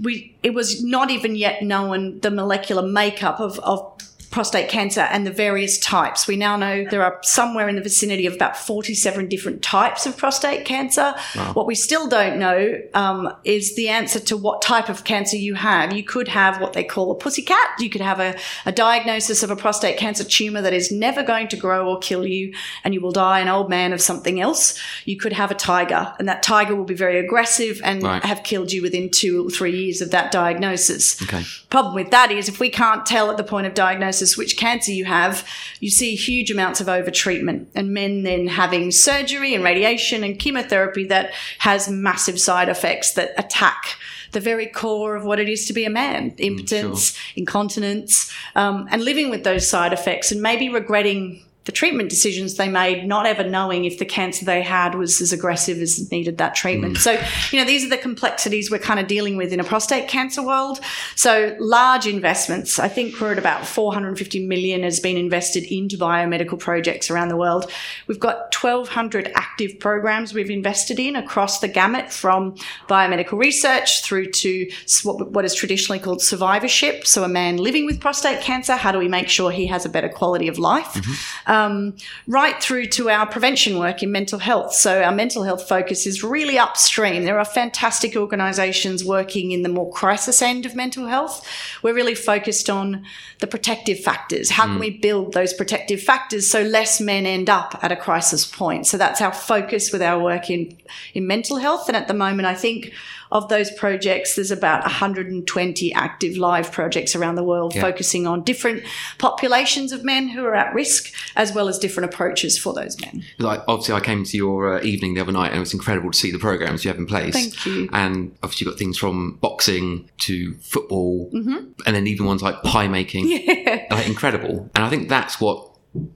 we 0.00 0.34
it 0.42 0.54
was 0.54 0.82
not 0.82 1.10
even 1.10 1.36
yet 1.36 1.62
known 1.62 2.20
the 2.20 2.30
molecular 2.30 2.82
makeup 2.82 3.40
of, 3.40 3.58
of 3.60 3.99
prostate 4.30 4.68
cancer 4.68 5.00
and 5.00 5.26
the 5.26 5.30
various 5.30 5.76
types. 5.78 6.28
We 6.28 6.36
now 6.36 6.56
know 6.56 6.84
there 6.88 7.02
are 7.02 7.18
somewhere 7.22 7.68
in 7.68 7.74
the 7.74 7.82
vicinity 7.82 8.26
of 8.26 8.34
about 8.34 8.56
47 8.56 9.28
different 9.28 9.60
types 9.60 10.06
of 10.06 10.16
prostate 10.16 10.64
cancer. 10.64 11.14
What 11.54 11.66
we 11.66 11.74
still 11.74 12.08
don't 12.08 12.38
know 12.38 12.80
um, 12.94 13.32
is 13.42 13.74
the 13.74 13.88
answer 13.88 14.20
to 14.20 14.36
what 14.36 14.62
type 14.62 14.88
of 14.88 15.02
cancer 15.02 15.36
you 15.36 15.54
have. 15.54 15.92
You 15.92 16.04
could 16.04 16.28
have 16.28 16.60
what 16.60 16.74
they 16.74 16.84
call 16.84 17.10
a 17.10 17.16
pussycat. 17.16 17.66
You 17.80 17.90
could 17.90 18.00
have 18.02 18.20
a, 18.20 18.36
a 18.66 18.70
diagnosis 18.72 19.42
of 19.42 19.50
a 19.50 19.56
prostate 19.56 19.96
cancer 19.98 20.22
tumor 20.22 20.62
that 20.62 20.72
is 20.72 20.92
never 20.92 21.24
going 21.24 21.48
to 21.48 21.56
grow 21.56 21.88
or 21.88 21.98
kill 21.98 22.24
you, 22.24 22.54
and 22.84 22.94
you 22.94 23.00
will 23.00 23.10
die 23.12 23.40
an 23.40 23.48
old 23.48 23.68
man 23.68 23.92
of 23.92 24.00
something 24.00 24.40
else. 24.40 24.78
You 25.06 25.16
could 25.16 25.32
have 25.32 25.50
a 25.50 25.54
tiger, 25.56 26.14
and 26.20 26.28
that 26.28 26.44
tiger 26.44 26.76
will 26.76 26.84
be 26.84 26.94
very 26.94 27.18
aggressive 27.18 27.80
and 27.82 28.00
Right. 28.02 28.24
have 28.24 28.44
killed 28.44 28.72
you 28.72 28.80
within 28.82 29.10
two 29.10 29.46
or 29.46 29.50
three 29.50 29.76
years 29.76 30.00
of 30.00 30.12
that 30.12 30.30
diagnosis. 30.30 31.20
Okay. 31.22 31.42
Problem 31.68 31.94
with 31.94 32.10
that 32.12 32.30
is 32.30 32.48
if 32.48 32.60
we 32.60 32.70
can't 32.70 33.04
tell 33.04 33.30
at 33.30 33.36
the 33.36 33.44
point 33.44 33.66
of 33.66 33.74
diagnosis 33.74 34.19
which 34.36 34.56
cancer 34.56 34.92
you 34.92 35.04
have, 35.04 35.46
you 35.80 35.90
see 35.90 36.14
huge 36.14 36.50
amounts 36.50 36.80
of 36.80 36.86
overtreatment. 36.86 37.66
And 37.74 37.92
men 37.92 38.22
then 38.22 38.46
having 38.46 38.90
surgery 38.90 39.54
and 39.54 39.64
radiation 39.64 40.24
and 40.24 40.38
chemotherapy 40.38 41.04
that 41.06 41.32
has 41.58 41.88
massive 41.88 42.40
side 42.40 42.68
effects 42.68 43.12
that 43.14 43.32
attack 43.38 43.96
the 44.32 44.40
very 44.40 44.66
core 44.66 45.16
of 45.16 45.24
what 45.24 45.40
it 45.40 45.48
is 45.48 45.66
to 45.66 45.72
be 45.72 45.84
a 45.84 45.90
man. 45.90 46.34
Impotence, 46.38 47.18
incontinence, 47.36 48.32
um, 48.54 48.86
and 48.90 49.04
living 49.04 49.30
with 49.30 49.44
those 49.44 49.68
side 49.68 49.92
effects 49.92 50.30
and 50.30 50.40
maybe 50.40 50.68
regretting 50.68 51.44
the 51.64 51.72
treatment 51.72 52.08
decisions 52.08 52.56
they 52.56 52.68
made, 52.68 53.06
not 53.06 53.26
ever 53.26 53.44
knowing 53.44 53.84
if 53.84 53.98
the 53.98 54.04
cancer 54.06 54.46
they 54.46 54.62
had 54.62 54.94
was 54.94 55.20
as 55.20 55.30
aggressive 55.30 55.78
as 55.78 56.10
needed 56.10 56.38
that 56.38 56.54
treatment. 56.54 56.96
Mm. 56.96 57.00
So, 57.00 57.22
you 57.52 57.60
know, 57.60 57.66
these 57.66 57.84
are 57.84 57.90
the 57.90 57.98
complexities 57.98 58.70
we're 58.70 58.78
kind 58.78 58.98
of 58.98 59.06
dealing 59.06 59.36
with 59.36 59.52
in 59.52 59.60
a 59.60 59.64
prostate 59.64 60.08
cancer 60.08 60.42
world. 60.42 60.80
So, 61.16 61.54
large 61.60 62.06
investments. 62.06 62.78
I 62.78 62.88
think 62.88 63.20
we're 63.20 63.32
at 63.32 63.38
about 63.38 63.66
450 63.66 64.46
million 64.46 64.82
has 64.84 65.00
been 65.00 65.18
invested 65.18 65.64
into 65.64 65.98
biomedical 65.98 66.58
projects 66.58 67.10
around 67.10 67.28
the 67.28 67.36
world. 67.36 67.70
We've 68.06 68.18
got 68.18 68.54
1,200 68.54 69.30
active 69.34 69.78
programs 69.78 70.32
we've 70.32 70.50
invested 70.50 70.98
in 70.98 71.14
across 71.14 71.60
the 71.60 71.68
gamut 71.68 72.10
from 72.10 72.54
biomedical 72.88 73.38
research 73.38 74.02
through 74.02 74.30
to 74.30 74.70
what, 75.02 75.30
what 75.30 75.44
is 75.44 75.54
traditionally 75.54 75.98
called 75.98 76.22
survivorship. 76.22 77.06
So, 77.06 77.22
a 77.22 77.28
man 77.28 77.58
living 77.58 77.84
with 77.84 78.00
prostate 78.00 78.40
cancer, 78.40 78.76
how 78.76 78.92
do 78.92 78.98
we 78.98 79.08
make 79.08 79.28
sure 79.28 79.50
he 79.50 79.66
has 79.66 79.84
a 79.84 79.90
better 79.90 80.08
quality 80.08 80.48
of 80.48 80.58
life? 80.58 80.94
Mm-hmm. 80.94 81.49
Um, 81.50 81.96
right 82.28 82.62
through 82.62 82.86
to 82.86 83.10
our 83.10 83.26
prevention 83.26 83.76
work 83.76 84.04
in 84.04 84.12
mental 84.12 84.38
health. 84.38 84.72
So 84.72 85.02
our 85.02 85.10
mental 85.10 85.42
health 85.42 85.68
focus 85.68 86.06
is 86.06 86.22
really 86.22 86.56
upstream. 86.56 87.24
There 87.24 87.40
are 87.40 87.44
fantastic 87.44 88.14
organisations 88.14 89.04
working 89.04 89.50
in 89.50 89.64
the 89.64 89.68
more 89.68 89.92
crisis 89.92 90.42
end 90.42 90.64
of 90.64 90.76
mental 90.76 91.06
health. 91.06 91.44
We're 91.82 91.94
really 91.94 92.14
focused 92.14 92.70
on 92.70 93.04
the 93.40 93.48
protective 93.48 93.98
factors. 93.98 94.50
How 94.50 94.66
can 94.66 94.78
we 94.78 94.90
build 94.90 95.32
those 95.32 95.52
protective 95.52 96.00
factors 96.00 96.48
so 96.48 96.62
less 96.62 97.00
men 97.00 97.26
end 97.26 97.50
up 97.50 97.76
at 97.82 97.90
a 97.90 97.96
crisis 97.96 98.46
point? 98.46 98.86
So 98.86 98.96
that's 98.96 99.20
our 99.20 99.32
focus 99.32 99.90
with 99.90 100.02
our 100.02 100.22
work 100.22 100.50
in 100.50 100.78
in 101.14 101.26
mental 101.26 101.56
health. 101.56 101.88
And 101.88 101.96
at 101.96 102.06
the 102.06 102.14
moment, 102.14 102.46
I 102.46 102.54
think 102.54 102.92
of 103.32 103.48
those 103.48 103.70
projects, 103.72 104.34
there's 104.34 104.50
about 104.50 104.82
120 104.82 105.92
active 105.94 106.36
live 106.36 106.72
projects 106.72 107.14
around 107.14 107.36
the 107.36 107.44
world 107.44 107.74
Yeah. 107.74 107.82
focusing 107.82 108.26
on 108.26 108.42
different 108.42 108.82
populations 109.18 109.92
of 109.92 110.04
men 110.04 110.28
who 110.28 110.44
are 110.44 110.54
at 110.54 110.74
risk, 110.74 111.12
as 111.36 111.52
well 111.54 111.68
as 111.68 111.78
different 111.78 112.12
approaches 112.12 112.58
for 112.58 112.72
those 112.74 113.00
men. 113.00 113.22
Like 113.38 113.62
obviously, 113.68 113.94
I 113.94 114.00
came 114.00 114.24
to 114.24 114.36
your 114.36 114.78
uh, 114.78 114.82
evening 114.82 115.14
the 115.14 115.20
other 115.20 115.32
night, 115.32 115.48
and 115.48 115.56
it 115.56 115.60
was 115.60 115.74
incredible 115.74 116.10
to 116.10 116.18
see 116.18 116.30
the 116.30 116.38
programs 116.38 116.84
you 116.84 116.88
have 116.90 116.98
in 116.98 117.06
place. 117.06 117.34
Thank 117.34 117.66
you. 117.66 117.88
And 117.92 118.36
obviously, 118.42 118.64
you've 118.64 118.74
got 118.74 118.78
things 118.78 118.98
from 118.98 119.36
boxing 119.40 120.08
to 120.18 120.54
football, 120.54 121.30
Mm-hmm. 121.32 121.56
and 121.86 121.96
then 121.96 122.06
even 122.06 122.26
ones 122.26 122.42
like 122.42 122.62
pie 122.62 122.88
making. 122.88 123.28
Yeah. 123.30 123.86
like 123.90 124.06
incredible. 124.08 124.70
And 124.74 124.84
I 124.84 124.88
think 124.90 125.08
that's 125.08 125.40
what 125.40 125.68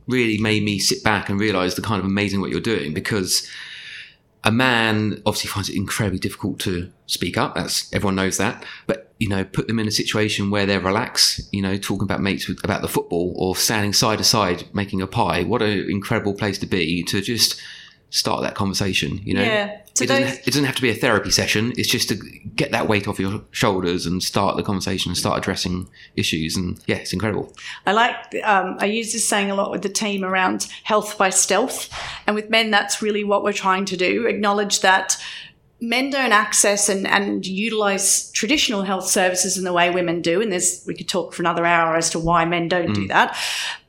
really 0.07 0.39
made 0.39 0.63
me 0.63 0.79
sit 0.79 1.03
back 1.05 1.29
and 1.29 1.39
realize 1.41 1.75
the 1.75 1.83
kind 1.83 1.99
of 2.01 2.05
amazing 2.07 2.41
what 2.41 2.51
you're 2.51 2.61
doing 2.61 2.93
because 2.95 3.49
a 4.45 4.53
man 4.53 5.23
obviously 5.25 5.49
finds 5.49 5.71
it 5.71 5.77
incredibly 5.77 6.19
difficult 6.19 6.59
to 6.61 6.93
speak 7.07 7.39
up. 7.39 7.55
That's 7.55 7.93
everyone 7.93 8.15
knows 8.15 8.37
that. 8.37 8.65
But 8.87 9.13
you 9.19 9.29
know, 9.29 9.45
put 9.45 9.69
them 9.69 9.79
in 9.79 9.89
a 9.89 9.93
situation 9.93 10.51
where 10.51 10.67
they're 10.67 10.81
relaxed. 10.81 11.41
You 11.53 11.63
know, 11.63 11.77
talking 11.79 12.05
about 12.05 12.21
mates 12.21 12.47
with, 12.47 12.63
about 12.63 12.83
the 12.83 12.89
football 12.89 13.35
or 13.37 13.57
standing 13.57 13.95
side 13.95 14.19
to 14.19 14.25
side 14.25 14.65
making 14.75 15.01
a 15.01 15.07
pie. 15.07 15.45
What 15.45 15.63
an 15.63 15.91
incredible 15.91 16.35
place 16.35 16.59
to 16.59 16.67
be 16.67 17.03
to 17.05 17.23
just 17.23 17.61
start 18.15 18.43
that 18.43 18.55
conversation. 18.55 19.21
You 19.25 19.35
know, 19.35 19.43
Yeah. 19.43 19.81
So 19.95 20.05
it, 20.05 20.07
doesn't, 20.07 20.39
it 20.41 20.47
doesn't 20.47 20.65
have 20.65 20.77
to 20.77 20.83
be 20.83 20.91
a 20.91 20.95
therapy 20.95 21.31
session. 21.31 21.73
It's 21.77 21.89
just 21.89 22.09
to 22.09 22.15
get 22.15 22.71
that 22.71 22.89
weight 22.89 23.09
off 23.09 23.19
your 23.19 23.43
shoulders 23.51 24.07
and 24.07 24.23
start 24.23 24.57
the 24.57 24.63
conversation 24.63 25.11
and 25.11 25.19
start 25.19 25.39
addressing 25.39 25.89
issues. 26.15 26.57
And 26.57 26.81
yeah, 26.87 26.97
it's 26.97 27.13
incredible. 27.13 27.53
I 27.87 27.93
like, 27.93 28.15
um, 28.45 28.77
I 28.79 28.87
use 28.87 29.13
this 29.13 29.29
saying 29.29 29.51
a 29.51 29.57
lot 29.57 29.73
with 29.73 29.83
the 29.83 29.89
team 29.89 30.25
around 30.25 30.69
health 30.85 31.19
by 31.19 31.31
stealth. 31.31 31.91
And 32.27 32.37
with 32.37 32.51
men, 32.51 32.71
that's 32.71 33.03
really 33.03 33.25
what 33.25 33.43
we're 33.43 33.53
trying 33.53 33.85
to 33.87 33.97
do. 33.97 34.27
Acknowledge 34.27 34.81
that 34.81 35.17
men 35.81 36.11
don't 36.11 36.33
access 36.33 36.89
and, 36.89 37.07
and 37.07 37.45
utilize 37.47 38.31
traditional 38.31 38.83
health 38.83 39.07
services 39.07 39.59
in 39.59 39.65
the 39.65 39.73
way 39.73 39.91
women 39.91 40.23
do. 40.23 40.41
And 40.41 40.53
there's, 40.53 40.85
we 40.87 40.95
could 40.95 41.09
talk 41.09 41.35
for 41.35 41.43
another 41.43 41.67
hour 41.67 41.97
as 41.97 42.11
to 42.11 42.19
why 42.19 42.45
men 42.45 42.69
don't 42.69 42.95
do 42.95 43.09
that. 43.09 43.37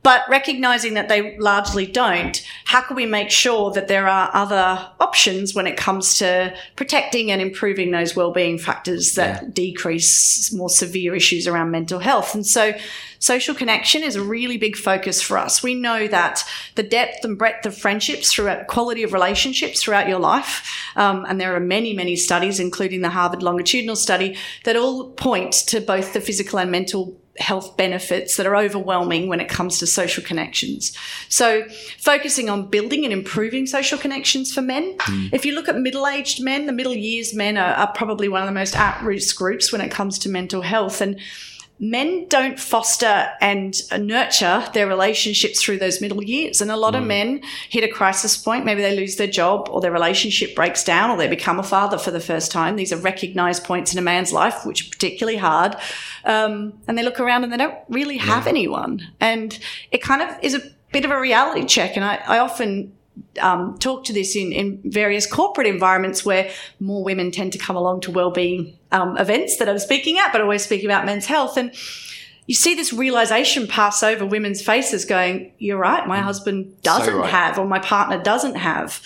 But 0.05 0.21
recognizing 0.29 0.93
that 0.93 1.09
they 1.09 1.35
largely 1.39 1.87
don't, 1.87 2.39
how 2.65 2.81
can 2.81 2.95
we 2.95 3.07
make 3.07 3.31
sure 3.31 3.71
that 3.71 3.87
there 3.87 4.07
are 4.07 4.29
other 4.35 4.87
options 4.99 5.55
when 5.55 5.65
it 5.65 5.77
comes 5.77 6.19
to 6.19 6.53
protecting 6.75 7.31
and 7.31 7.41
improving 7.41 7.89
those 7.89 8.15
well-being 8.15 8.59
factors 8.59 9.15
that 9.15 9.41
Yeah. 9.41 9.49
decrease 9.51 10.53
more 10.53 10.69
severe 10.69 11.15
issues 11.15 11.47
around 11.47 11.71
mental 11.71 11.97
health? 11.97 12.35
And 12.35 12.45
so 12.45 12.75
social 13.17 13.55
connection 13.55 14.03
is 14.03 14.15
a 14.15 14.21
really 14.21 14.57
big 14.57 14.77
focus 14.77 15.23
for 15.23 15.39
us. 15.39 15.63
We 15.63 15.73
know 15.73 16.07
that 16.07 16.43
the 16.75 16.83
depth 16.83 17.25
and 17.25 17.35
breadth 17.35 17.65
of 17.65 17.75
friendships 17.75 18.31
throughout 18.31 18.67
quality 18.67 19.01
of 19.01 19.11
relationships 19.11 19.81
throughout 19.81 20.07
your 20.07 20.19
life, 20.19 20.61
um, 20.95 21.25
and 21.27 21.41
there 21.41 21.55
are 21.55 21.59
many, 21.59 21.93
many 21.93 22.15
studies, 22.15 22.59
including 22.59 23.01
the 23.01 23.09
Harvard 23.09 23.41
longitudinal 23.41 23.95
study, 23.95 24.37
that 24.65 24.75
all 24.75 25.09
point 25.13 25.53
to 25.65 25.81
both 25.81 26.13
the 26.13 26.21
physical 26.21 26.59
and 26.59 26.69
mental 26.69 27.19
health 27.37 27.75
benefits 27.75 28.37
that 28.37 28.45
are 28.45 28.55
overwhelming 28.55 29.27
when 29.27 29.41
it 29.41 29.49
comes 29.49 29.77
to 29.79 29.87
social 29.87 30.23
connections. 30.23 30.95
So 31.27 31.67
focusing 31.99 32.49
on 32.49 32.67
building 32.67 33.03
and 33.03 33.11
improving 33.11 33.67
social 33.67 33.97
connections 33.97 34.53
for 34.53 34.61
men. 34.61 34.97
Mm. 34.99 35.33
If 35.33 35.45
you 35.45 35.53
look 35.53 35.67
at 35.67 35.77
middle-aged 35.77 36.41
men, 36.41 36.65
the 36.65 36.71
middle 36.71 36.93
years 36.93 37.33
men 37.33 37.57
are, 37.57 37.73
are 37.73 37.91
probably 37.93 38.29
one 38.29 38.41
of 38.41 38.47
the 38.47 38.53
most 38.53 38.75
at-risk 38.75 39.35
groups 39.35 39.71
when 39.71 39.81
it 39.81 39.91
comes 39.91 40.17
to 40.19 40.29
mental 40.29 40.61
health. 40.61 41.01
And 41.01 41.19
men 41.77 42.25
don't 42.29 42.59
foster 42.59 43.29
and 43.41 43.75
nurture 43.99 44.65
their 44.73 44.87
relationships 44.87 45.61
through 45.61 45.77
those 45.77 45.99
middle 45.99 46.23
years. 46.23 46.61
And 46.61 46.71
a 46.71 46.77
lot 46.77 46.95
of 46.95 47.03
men 47.03 47.41
hit 47.69 47.83
a 47.83 47.87
crisis 47.87 48.37
point. 48.37 48.63
Maybe 48.63 48.81
they 48.81 48.95
lose 48.95 49.17
their 49.17 49.27
job 49.27 49.67
or 49.69 49.81
their 49.81 49.91
relationship 49.91 50.55
breaks 50.55 50.83
down 50.85 51.11
or 51.11 51.17
they 51.17 51.27
become 51.27 51.59
a 51.59 51.63
father 51.63 51.97
for 51.97 52.11
the 52.11 52.21
first 52.21 52.51
time. 52.51 52.77
These 52.77 52.93
are 52.93 52.97
recognized 52.97 53.65
points 53.65 53.91
in 53.91 53.99
a 53.99 54.01
man's 54.01 54.31
life, 54.31 54.65
which 54.65 54.87
are 54.87 54.89
particularly 54.89 55.37
hard. 55.37 55.75
Um, 56.23 56.73
and 56.87 56.97
they 56.97 57.03
look 57.03 57.19
around 57.19 57.43
and 57.43 57.51
they 57.51 57.57
don't 57.57 57.77
really 57.89 58.17
have 58.17 58.47
anyone. 58.47 59.01
And 59.19 59.59
it 59.91 60.01
kind 60.01 60.21
of 60.21 60.29
is 60.41 60.55
a 60.55 60.61
bit 60.93 61.03
of 61.03 61.11
a 61.11 61.19
reality 61.19 61.65
check. 61.65 61.97
And 61.97 62.05
I, 62.05 62.21
I 62.25 62.39
often 62.39 62.94
um, 63.41 63.77
talk 63.77 64.03
to 64.05 64.13
this 64.13 64.35
in, 64.35 64.51
in 64.51 64.81
various 64.85 65.25
corporate 65.25 65.67
environments 65.67 66.25
where 66.25 66.51
more 66.79 67.03
women 67.03 67.31
tend 67.31 67.53
to 67.53 67.59
come 67.59 67.75
along 67.75 68.01
to 68.01 68.11
wellbeing 68.11 68.77
um, 68.91 69.17
events 69.17 69.57
that 69.57 69.69
I'm 69.69 69.79
speaking 69.79 70.17
at, 70.17 70.31
but 70.31 70.41
always 70.41 70.63
speaking 70.63 70.85
about 70.85 71.05
men's 71.05 71.25
health. 71.25 71.57
And 71.57 71.73
you 72.47 72.55
see 72.55 72.75
this 72.75 72.93
realization 72.93 73.67
pass 73.67 74.03
over 74.03 74.25
women's 74.25 74.61
faces 74.61 75.05
going, 75.05 75.51
You're 75.57 75.79
right, 75.79 76.07
my 76.07 76.19
husband 76.19 76.81
doesn't 76.81 77.15
right. 77.15 77.29
have, 77.29 77.57
or 77.57 77.65
my 77.65 77.79
partner 77.79 78.21
doesn't 78.21 78.55
have 78.55 79.01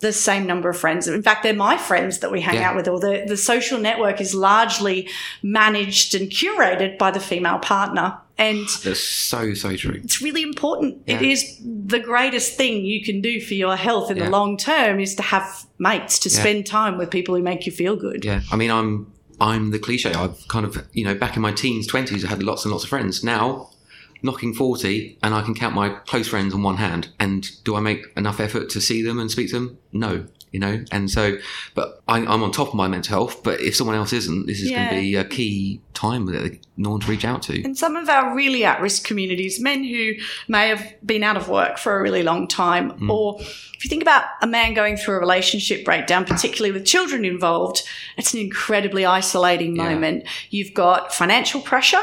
the 0.00 0.12
same 0.12 0.46
number 0.46 0.68
of 0.68 0.76
friends. 0.76 1.08
In 1.08 1.22
fact, 1.22 1.42
they're 1.42 1.54
my 1.54 1.76
friends 1.76 2.18
that 2.18 2.30
we 2.30 2.40
hang 2.40 2.56
Yeah. 2.56 2.70
out 2.70 2.76
with, 2.76 2.88
or 2.88 3.00
the, 3.00 3.24
the 3.26 3.36
social 3.36 3.78
network 3.78 4.20
is 4.20 4.34
largely 4.34 5.08
managed 5.42 6.14
and 6.14 6.30
curated 6.30 6.98
by 6.98 7.10
the 7.10 7.20
female 7.20 7.58
partner. 7.58 8.18
And 8.36 8.66
That's 8.82 8.98
so 9.00 9.54
so 9.54 9.76
true. 9.76 10.00
it's 10.02 10.20
really 10.20 10.42
important. 10.42 11.02
It 11.06 11.22
Yeah. 11.22 11.28
is 11.32 11.60
the 11.64 12.00
greatest 12.00 12.56
thing 12.56 12.84
you 12.84 13.04
can 13.04 13.20
do 13.20 13.40
for 13.40 13.54
your 13.54 13.76
health 13.76 14.10
in 14.10 14.16
Yeah. 14.16 14.24
the 14.24 14.30
long 14.30 14.56
term 14.56 14.98
is 14.98 15.14
to 15.16 15.22
have 15.22 15.66
mates, 15.78 16.18
to 16.20 16.28
Yeah. 16.28 16.40
spend 16.40 16.66
time 16.66 16.98
with 16.98 17.10
people 17.10 17.36
who 17.36 17.42
make 17.42 17.64
you 17.64 17.70
feel 17.72 17.94
good. 17.94 18.24
Yeah, 18.24 18.40
I 18.50 18.56
mean, 18.56 18.70
I'm 18.70 19.06
I'm 19.40 19.70
the 19.70 19.78
cliche. 19.80 20.12
I've 20.12 20.46
kind 20.48 20.64
of 20.66 20.84
you 20.92 21.04
know 21.04 21.14
back 21.14 21.36
in 21.36 21.42
my 21.42 21.52
teens, 21.52 21.86
twenties, 21.86 22.24
I 22.24 22.28
had 22.28 22.42
lots 22.42 22.64
and 22.64 22.72
lots 22.72 22.84
of 22.84 22.90
friends. 22.90 23.22
Now, 23.22 23.70
knocking 24.22 24.52
forty, 24.54 25.16
and 25.22 25.32
I 25.34 25.42
can 25.42 25.54
count 25.54 25.74
my 25.74 25.90
close 26.06 26.26
friends 26.28 26.54
on 26.54 26.62
one 26.62 26.76
hand. 26.78 27.08
And 27.20 27.48
do 27.64 27.76
I 27.76 27.80
make 27.80 28.04
enough 28.16 28.40
effort 28.40 28.68
to 28.70 28.80
see 28.80 29.00
them 29.02 29.18
and 29.20 29.30
speak 29.30 29.48
to 29.50 29.54
them? 29.54 29.78
No, 29.92 30.24
you 30.52 30.60
know. 30.60 30.84
And 30.92 31.10
so, 31.10 31.36
but 31.74 32.00
I, 32.08 32.18
I'm 32.18 32.42
on 32.42 32.52
top 32.52 32.68
of 32.68 32.74
my 32.74 32.88
mental 32.88 33.10
health. 33.10 33.42
But 33.42 33.60
if 33.60 33.74
someone 33.76 33.96
else 33.96 34.12
isn't, 34.12 34.46
this 34.46 34.60
is 34.60 34.70
going 34.70 34.88
to 34.88 34.94
be 35.00 35.14
a 35.16 35.24
key 35.24 35.80
time 35.94 36.26
that 36.26 36.58
no 36.76 36.90
one 36.90 37.00
to 37.00 37.06
reach 37.10 37.24
out 37.24 37.42
to. 37.42 37.62
In 37.64 37.74
some 37.74 37.94
of 37.96 38.08
our 38.08 38.34
really 38.34 38.64
at 38.64 38.80
risk 38.80 39.04
communities, 39.04 39.60
men 39.60 39.84
who 39.84 40.12
may 40.48 40.68
have 40.68 40.94
been 41.04 41.22
out 41.22 41.36
of 41.36 41.48
work 41.48 41.78
for 41.78 41.96
a 41.98 42.02
really 42.02 42.22
long 42.22 42.48
time, 42.48 42.90
Mm. 42.92 43.10
or 43.10 43.40
if 43.40 43.84
you 43.84 43.88
think 43.88 44.02
about 44.02 44.24
a 44.42 44.46
man 44.46 44.74
going 44.74 44.96
through 44.96 45.16
a 45.16 45.20
relationship 45.20 45.84
breakdown, 45.84 46.24
particularly 46.24 46.72
with 46.72 46.84
children 46.84 47.24
involved, 47.24 47.82
it's 48.16 48.32
an 48.34 48.40
incredibly 48.40 49.04
isolating 49.06 49.76
Yeah. 49.76 49.84
moment. 49.90 50.24
You've 50.50 50.74
got 50.74 51.14
financial 51.14 51.60
pressure 51.60 52.02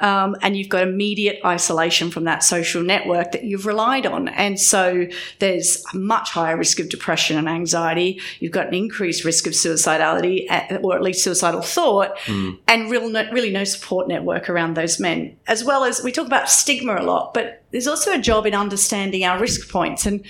um, 0.00 0.36
and 0.42 0.56
you've 0.56 0.68
got 0.68 0.82
immediate 0.86 1.40
isolation 1.44 2.10
from 2.10 2.24
that 2.24 2.44
social 2.44 2.82
network 2.82 3.32
that 3.32 3.44
you've 3.44 3.66
relied 3.66 4.06
on. 4.06 4.28
And 4.28 4.60
so 4.60 5.06
there's 5.40 5.82
a 5.92 5.96
much 5.96 6.30
higher 6.30 6.56
risk 6.56 6.78
of 6.80 6.88
depression 6.88 7.38
and 7.38 7.48
anxiety. 7.48 8.20
You've 8.40 8.52
got 8.52 8.68
an 8.68 8.74
increased 8.74 9.24
risk 9.24 9.46
of 9.46 9.54
suicidality, 9.54 10.46
or 10.82 10.94
at 10.94 11.02
least 11.02 11.24
suicidal 11.24 11.62
thought, 11.62 12.16
and 12.28 12.90
real 12.90 13.08
really 13.32 13.50
no 13.50 13.64
support 13.64 14.08
network 14.08 14.48
around 14.48 14.74
those 14.74 15.00
men. 15.00 15.36
As 15.46 15.64
well 15.64 15.84
as 15.84 16.02
we 16.02 16.12
talk 16.12 16.26
about 16.26 16.48
stigma 16.48 16.96
a 16.96 17.02
lot, 17.02 17.34
but 17.34 17.62
there's 17.70 17.86
also 17.86 18.12
a 18.12 18.18
job 18.18 18.46
in 18.46 18.54
understanding 18.54 19.24
our 19.24 19.38
risk 19.38 19.70
points. 19.70 20.06
And 20.06 20.24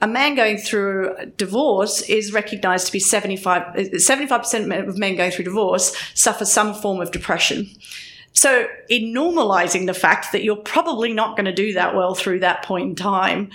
a 0.00 0.06
man 0.06 0.34
going 0.34 0.58
through 0.58 1.14
divorce 1.36 2.02
is 2.02 2.32
recognized 2.32 2.86
to 2.86 2.92
be 2.92 3.00
75, 3.00 3.62
uh, 3.62 3.74
75% 3.94 4.88
of 4.88 4.98
men 4.98 5.16
going 5.16 5.30
through 5.30 5.44
divorce 5.46 5.96
suffer 6.14 6.44
some 6.44 6.74
form 6.74 7.00
of 7.00 7.10
depression. 7.10 7.68
So, 8.32 8.66
in 8.90 9.14
normalizing 9.14 9.86
the 9.86 9.94
fact 9.94 10.32
that 10.32 10.44
you're 10.44 10.56
probably 10.56 11.10
not 11.10 11.36
going 11.36 11.46
to 11.46 11.54
do 11.54 11.72
that 11.72 11.94
well 11.94 12.14
through 12.14 12.40
that 12.40 12.62
point 12.62 12.90
in 12.90 12.94
time, 12.94 13.50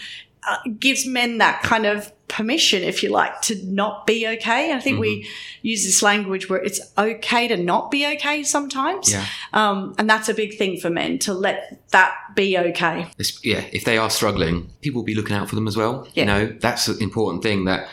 uh, 0.47 0.57
gives 0.79 1.05
men 1.05 1.37
that 1.37 1.61
kind 1.63 1.85
of 1.85 2.11
permission, 2.27 2.81
if 2.81 3.03
you 3.03 3.09
like, 3.09 3.41
to 3.41 3.55
not 3.65 4.07
be 4.07 4.25
okay. 4.25 4.71
I 4.73 4.79
think 4.79 4.99
we 4.99 5.27
use 5.61 5.83
this 5.83 6.01
language 6.01 6.49
where 6.49 6.63
it's 6.63 6.79
okay 6.97 7.47
to 7.49 7.57
not 7.57 7.91
be 7.91 8.07
okay 8.15 8.41
sometimes. 8.43 9.11
Yeah. 9.11 9.25
Um, 9.53 9.93
and 9.97 10.09
that's 10.09 10.29
a 10.29 10.33
big 10.33 10.57
thing 10.57 10.79
for 10.79 10.89
men 10.89 11.19
to 11.19 11.33
let 11.33 11.79
that 11.91 12.13
be 12.35 12.57
okay. 12.57 13.01
It's- 13.19 13.43
yeah, 13.43 13.65
if 13.73 13.83
they 13.83 13.97
are 13.97 14.09
struggling, 14.09 14.69
people 14.81 15.01
will 15.01 15.05
be 15.05 15.13
looking 15.15 15.35
out 15.35 15.49
for 15.49 15.55
them 15.55 15.67
as 15.67 15.75
well. 15.75 16.07
Yeah. 16.13 16.21
You 16.21 16.25
know, 16.25 16.57
that's 16.59 16.87
an 16.87 17.01
important 17.01 17.43
thing 17.43 17.65
that 17.65 17.87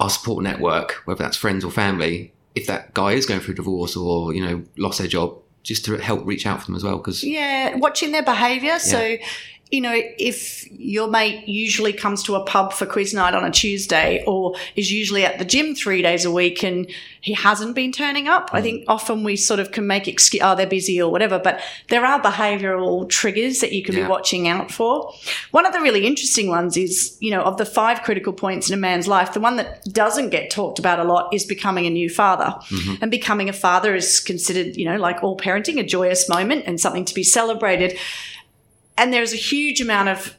our 0.00 0.08
support 0.10 0.42
network, 0.42 1.02
whether 1.04 1.22
that's 1.22 1.36
friends 1.36 1.62
or 1.64 1.70
family, 1.70 2.32
if 2.54 2.66
that 2.66 2.94
guy 2.94 3.12
is 3.12 3.26
going 3.26 3.40
through 3.40 3.52
a 3.54 3.56
divorce 3.56 3.94
or, 3.96 4.34
you 4.34 4.44
know, 4.44 4.62
lost 4.76 4.98
their 4.98 5.06
job, 5.08 5.36
just 5.62 5.84
to 5.84 5.96
help 5.96 6.26
reach 6.26 6.44
out 6.44 6.58
for 6.60 6.66
them 6.66 6.74
as 6.74 6.82
well. 6.82 6.96
Because 6.96 7.22
Yeah, 7.22 7.76
watching 7.76 8.10
their 8.10 8.24
behaviour. 8.24 8.78
So 8.80 9.16
you 9.72 9.80
know, 9.80 9.94
if 9.94 10.70
your 10.70 11.08
mate 11.08 11.48
usually 11.48 11.94
comes 11.94 12.22
to 12.24 12.34
a 12.34 12.44
pub 12.44 12.74
for 12.74 12.84
quiz 12.84 13.14
night 13.14 13.34
on 13.34 13.42
a 13.42 13.50
Tuesday 13.50 14.22
or 14.26 14.54
is 14.76 14.92
usually 14.92 15.24
at 15.24 15.38
the 15.38 15.46
gym 15.46 15.74
three 15.74 16.02
days 16.02 16.26
a 16.26 16.30
week 16.30 16.62
and 16.62 16.90
he 17.22 17.32
hasn't 17.32 17.74
been 17.74 17.90
turning 17.90 18.28
up, 18.28 18.50
I 18.52 18.60
mm. 18.60 18.64
think 18.64 18.84
often 18.86 19.24
we 19.24 19.34
sort 19.34 19.60
of 19.60 19.72
can 19.72 19.86
make 19.86 20.06
excuse, 20.06 20.42
oh, 20.44 20.54
they're 20.54 20.66
busy 20.66 21.00
or 21.00 21.10
whatever, 21.10 21.38
but 21.38 21.58
there 21.88 22.04
are 22.04 22.20
behavioral 22.20 23.08
triggers 23.08 23.60
that 23.60 23.72
you 23.72 23.82
can 23.82 23.94
Yeah. 23.94 24.02
be 24.02 24.08
watching 24.10 24.46
out 24.46 24.70
for. 24.70 25.14
One 25.52 25.64
of 25.64 25.72
the 25.72 25.80
really 25.80 26.06
interesting 26.06 26.48
ones 26.50 26.76
is, 26.76 27.16
you 27.20 27.30
know, 27.30 27.40
of 27.40 27.56
the 27.56 27.64
five 27.64 28.02
critical 28.02 28.34
points 28.34 28.68
in 28.68 28.74
a 28.74 28.80
man's 28.80 29.08
life, 29.08 29.32
the 29.32 29.40
one 29.40 29.56
that 29.56 29.82
doesn't 29.86 30.28
get 30.28 30.50
talked 30.50 30.80
about 30.80 31.00
a 31.00 31.04
lot 31.04 31.32
is 31.32 31.46
becoming 31.46 31.86
a 31.86 31.90
new 31.90 32.10
father. 32.10 32.54
Mm-hmm. 32.68 32.94
And 33.00 33.10
becoming 33.10 33.48
a 33.48 33.54
father 33.54 33.94
is 33.94 34.20
considered, 34.20 34.76
you 34.76 34.84
know, 34.84 34.98
like 34.98 35.22
all 35.22 35.38
parenting, 35.38 35.80
a 35.80 35.82
joyous 35.82 36.28
moment 36.28 36.64
and 36.66 36.78
something 36.78 37.06
to 37.06 37.14
be 37.14 37.22
celebrated 37.22 37.98
and 38.96 39.12
there's 39.12 39.32
a 39.32 39.36
huge 39.36 39.80
amount 39.80 40.08
of 40.08 40.36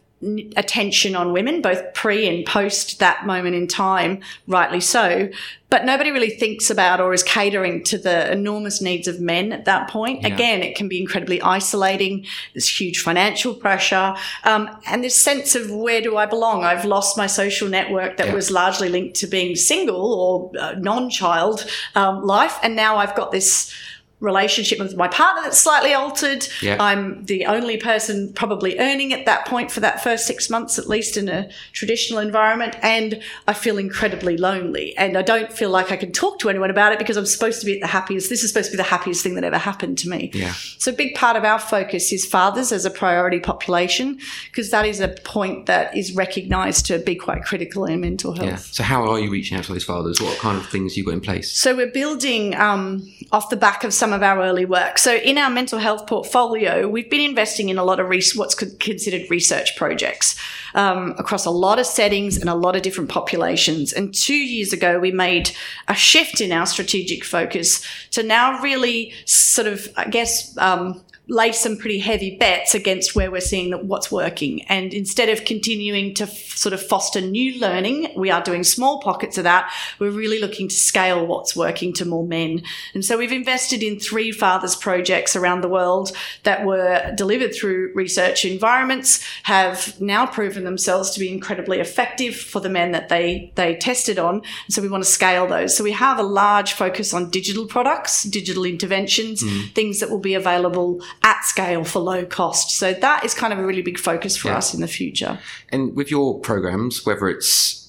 attention 0.56 1.16
on 1.18 1.34
women, 1.34 1.62
both 1.62 1.94
pre 1.94 2.28
and 2.28 2.46
post 2.46 3.00
that 3.00 3.26
moment 3.26 3.56
in 3.56 3.68
time, 3.68 4.22
rightly 4.48 4.80
so. 4.80 5.30
But 5.70 5.86
nobody 5.86 6.12
really 6.12 6.30
thinks 6.30 6.70
about 6.70 7.02
or 7.02 7.14
is 7.14 7.24
catering 7.24 7.84
to 7.86 7.98
the 7.98 8.32
enormous 8.32 8.80
needs 8.80 9.08
of 9.08 9.20
men 9.20 9.52
at 9.52 9.66
that 9.66 9.90
point. 9.90 10.22
Yeah. 10.22 10.34
Again, 10.34 10.62
it 10.62 10.76
can 10.76 10.88
be 10.88 11.02
incredibly 11.02 11.42
isolating. 11.42 12.26
There's 12.54 12.70
huge 12.70 13.02
financial 13.02 13.54
pressure, 13.54 14.16
um, 14.46 14.70
and 14.88 15.04
this 15.04 15.16
sense 15.16 15.56
of 15.56 15.72
where 15.72 16.00
do 16.00 16.16
I 16.16 16.26
belong? 16.26 16.64
I've 16.64 16.86
lost 16.86 17.18
my 17.18 17.28
social 17.28 17.68
network 17.68 18.18
that 18.18 18.28
Yeah. 18.28 18.34
was 18.36 18.50
largely 18.52 18.88
linked 18.88 19.16
to 19.18 19.28
being 19.28 19.56
single 19.56 20.14
or 20.14 20.52
uh, 20.58 20.76
non-child 20.78 21.66
um, 21.96 22.24
life, 22.24 22.58
and 22.64 22.76
now 22.76 22.98
I've 22.98 23.16
got 23.16 23.32
this 23.32 23.74
relationship 24.24 24.80
with 24.80 24.96
my 24.96 25.08
partner 25.10 25.44
that's 25.44 25.60
slightly 25.60 25.94
altered. 25.94 26.48
Yeah. 26.62 26.78
I'm 26.80 27.26
the 27.26 27.46
only 27.46 27.78
person 27.78 28.32
probably 28.34 28.80
earning 28.80 29.12
at 29.14 29.26
that 29.26 29.46
point 29.46 29.70
for 29.70 29.82
that 29.82 30.02
first 30.02 30.26
six 30.26 30.50
months, 30.50 30.80
at 30.80 30.88
least 30.88 31.18
in 31.18 31.28
a 31.28 31.50
traditional 31.74 32.20
environment. 32.20 32.76
And 32.82 33.22
I 33.48 33.54
feel 33.54 33.78
incredibly 33.78 34.38
lonely. 34.38 34.96
And 34.98 35.18
I 35.18 35.22
don't 35.22 35.52
feel 35.52 35.70
like 35.70 35.92
I 35.92 35.98
can 35.98 36.14
talk 36.14 36.40
to 36.40 36.50
anyone 36.50 36.72
about 36.72 36.94
it 36.94 37.00
because 37.00 37.18
I'm 37.18 37.26
supposed 37.26 37.60
to 37.60 37.66
be 37.66 37.74
at 37.76 37.82
the 37.82 37.88
happiest. 37.88 38.30
This 38.30 38.44
is 38.44 38.50
supposed 38.50 38.72
to 38.72 38.78
be 38.78 38.82
the 38.82 38.84
happiest 38.84 39.24
thing 39.24 39.36
that 39.36 39.44
ever 39.44 39.58
happened 39.58 39.98
to 40.00 40.10
me. 40.10 40.32
Yeah. 40.34 40.54
So 40.78 40.92
a 40.92 40.96
big 40.96 41.16
part 41.16 41.36
of 41.36 41.44
our 41.44 41.60
focus 41.60 42.14
is 42.14 42.26
fathers 42.26 42.72
as 42.72 42.86
a 42.86 42.90
priority 42.90 43.42
population 43.42 44.20
because 44.46 44.72
that 44.72 44.86
is 44.86 45.02
a 45.02 45.10
point 45.10 45.66
that 45.66 45.96
is 45.98 46.16
recognised 46.16 46.86
to 46.86 47.00
be 47.00 47.16
quite 47.16 47.44
critical 47.44 47.84
in 47.86 48.00
mental 48.00 48.34
health. 48.34 48.48
Yeah. 48.48 48.56
So 48.56 48.84
how 48.84 49.04
are 49.10 49.20
you 49.20 49.30
reaching 49.30 49.58
out 49.58 49.66
to 49.66 49.74
those 49.74 49.84
fathers? 49.84 50.22
What 50.22 50.40
kind 50.40 50.58
of 50.58 50.66
things 50.70 50.96
you 50.96 51.04
got 51.04 51.14
in 51.14 51.22
place? 51.22 51.52
So 51.52 51.76
we're 51.76 51.92
building 51.92 52.56
um, 52.56 53.12
off 53.34 53.50
the 53.50 53.58
back 53.58 53.84
of 53.84 53.94
some 53.94 54.13
of 54.14 54.24
our 54.24 54.42
early 54.42 54.66
work. 54.66 54.98
So 54.98 55.16
in 55.16 55.38
our 55.38 55.50
mental 55.50 55.80
health 55.80 56.08
portfolio, 56.08 56.88
we've 56.88 57.10
been 57.10 57.22
investing 57.22 57.70
in 57.70 57.78
a 57.78 57.84
lot 57.84 58.00
of 58.00 58.08
what's 58.36 58.56
considered 58.56 59.30
research 59.30 59.76
projects 59.76 60.40
um, 60.76 61.16
across 61.18 61.46
a 61.46 61.52
lot 61.52 61.80
of 61.80 61.86
settings 61.86 62.38
and 62.38 62.50
a 62.50 62.56
lot 62.56 62.76
of 62.76 62.82
different 62.82 63.10
populations. 63.10 63.94
And 63.94 64.14
two 64.14 64.36
years 64.36 64.74
ago, 64.74 65.00
we 65.00 65.12
made 65.12 65.52
a 65.88 65.96
shift 65.96 66.42
in 66.42 66.52
our 66.52 66.66
strategic 66.66 67.24
focus 67.24 67.86
to 68.12 68.24
now 68.24 68.62
really 68.62 69.14
sort 69.26 69.68
of, 69.68 69.88
I 69.98 70.08
guess. 70.10 70.58
Um, 70.58 71.04
lay 71.30 71.54
some 71.54 71.78
pretty 71.78 72.00
heavy 72.00 72.36
bets 72.38 72.76
against 72.76 73.16
where 73.16 73.32
we're 73.32 73.40
seeing 73.40 73.70
that 73.70 73.86
what's 73.86 74.12
working. 74.12 74.62
And 74.64 74.94
instead 74.94 75.30
of 75.30 75.46
continuing 75.46 76.14
to 76.16 76.26
f- 76.26 76.58
sort 76.58 76.74
of 76.74 76.86
foster 76.86 77.22
new 77.22 77.60
learning, 77.60 78.12
we 78.18 78.30
are 78.30 78.44
doing 78.44 78.66
small 78.66 79.02
pockets 79.02 79.38
of 79.38 79.46
that. 79.46 79.72
We're 80.00 80.12
really 80.12 80.40
looking 80.40 80.68
to 80.68 80.76
scale 80.76 81.26
what's 81.26 81.56
working 81.56 81.94
to 81.94 82.06
more 82.06 82.28
men. 82.28 82.64
And 82.94 83.06
so 83.06 83.18
we've 83.18 83.32
invested 83.32 83.82
in 83.82 84.00
three 84.00 84.34
fathers 84.34 84.76
projects 84.76 85.34
around 85.36 85.62
the 85.62 85.70
world 85.70 86.12
that 86.44 86.66
were 86.66 87.14
delivered 87.16 87.56
through 87.56 87.94
research 87.96 88.44
environments, 88.44 89.26
have 89.44 90.00
now 90.02 90.26
proven 90.26 90.66
themselves 90.66 91.12
to 91.12 91.22
be 91.22 91.32
incredibly 91.32 91.80
effective 91.80 92.36
for 92.36 92.60
the 92.60 92.70
men 92.70 92.92
that 92.92 93.08
they, 93.08 93.54
they 93.56 93.76
tested 93.78 94.20
on. 94.20 94.36
And 94.36 94.74
so 94.74 94.82
we 94.82 94.90
want 94.90 95.06
to 95.06 95.10
scale 95.10 95.48
those. 95.48 95.76
So 95.76 95.86
we 95.86 95.94
have 95.94 96.20
a 96.20 96.24
large 96.24 96.74
focus 96.74 97.14
on 97.14 97.30
digital 97.30 97.66
products, 97.66 98.24
digital 98.24 98.66
interventions, 98.66 99.42
mm. 99.42 99.74
things 99.74 100.02
that 100.02 100.10
will 100.10 100.20
be 100.20 100.34
available 100.34 101.02
at 101.22 101.44
scale 101.46 101.84
for 101.84 102.00
low 102.00 102.26
cost. 102.26 102.72
So 102.78 102.94
that 102.94 103.24
is 103.24 103.34
kind 103.34 103.54
of 103.54 103.60
a 103.60 103.66
really 103.66 103.82
big 103.82 104.00
focus 104.00 104.36
for 104.36 104.50
Yeah. 104.50 104.58
us 104.58 104.74
in 104.74 104.82
the 104.82 104.88
future. 104.88 105.40
And 105.70 105.96
with 105.96 106.10
your 106.10 106.40
programs, 106.40 107.06
whether 107.06 107.30
it's 107.30 107.83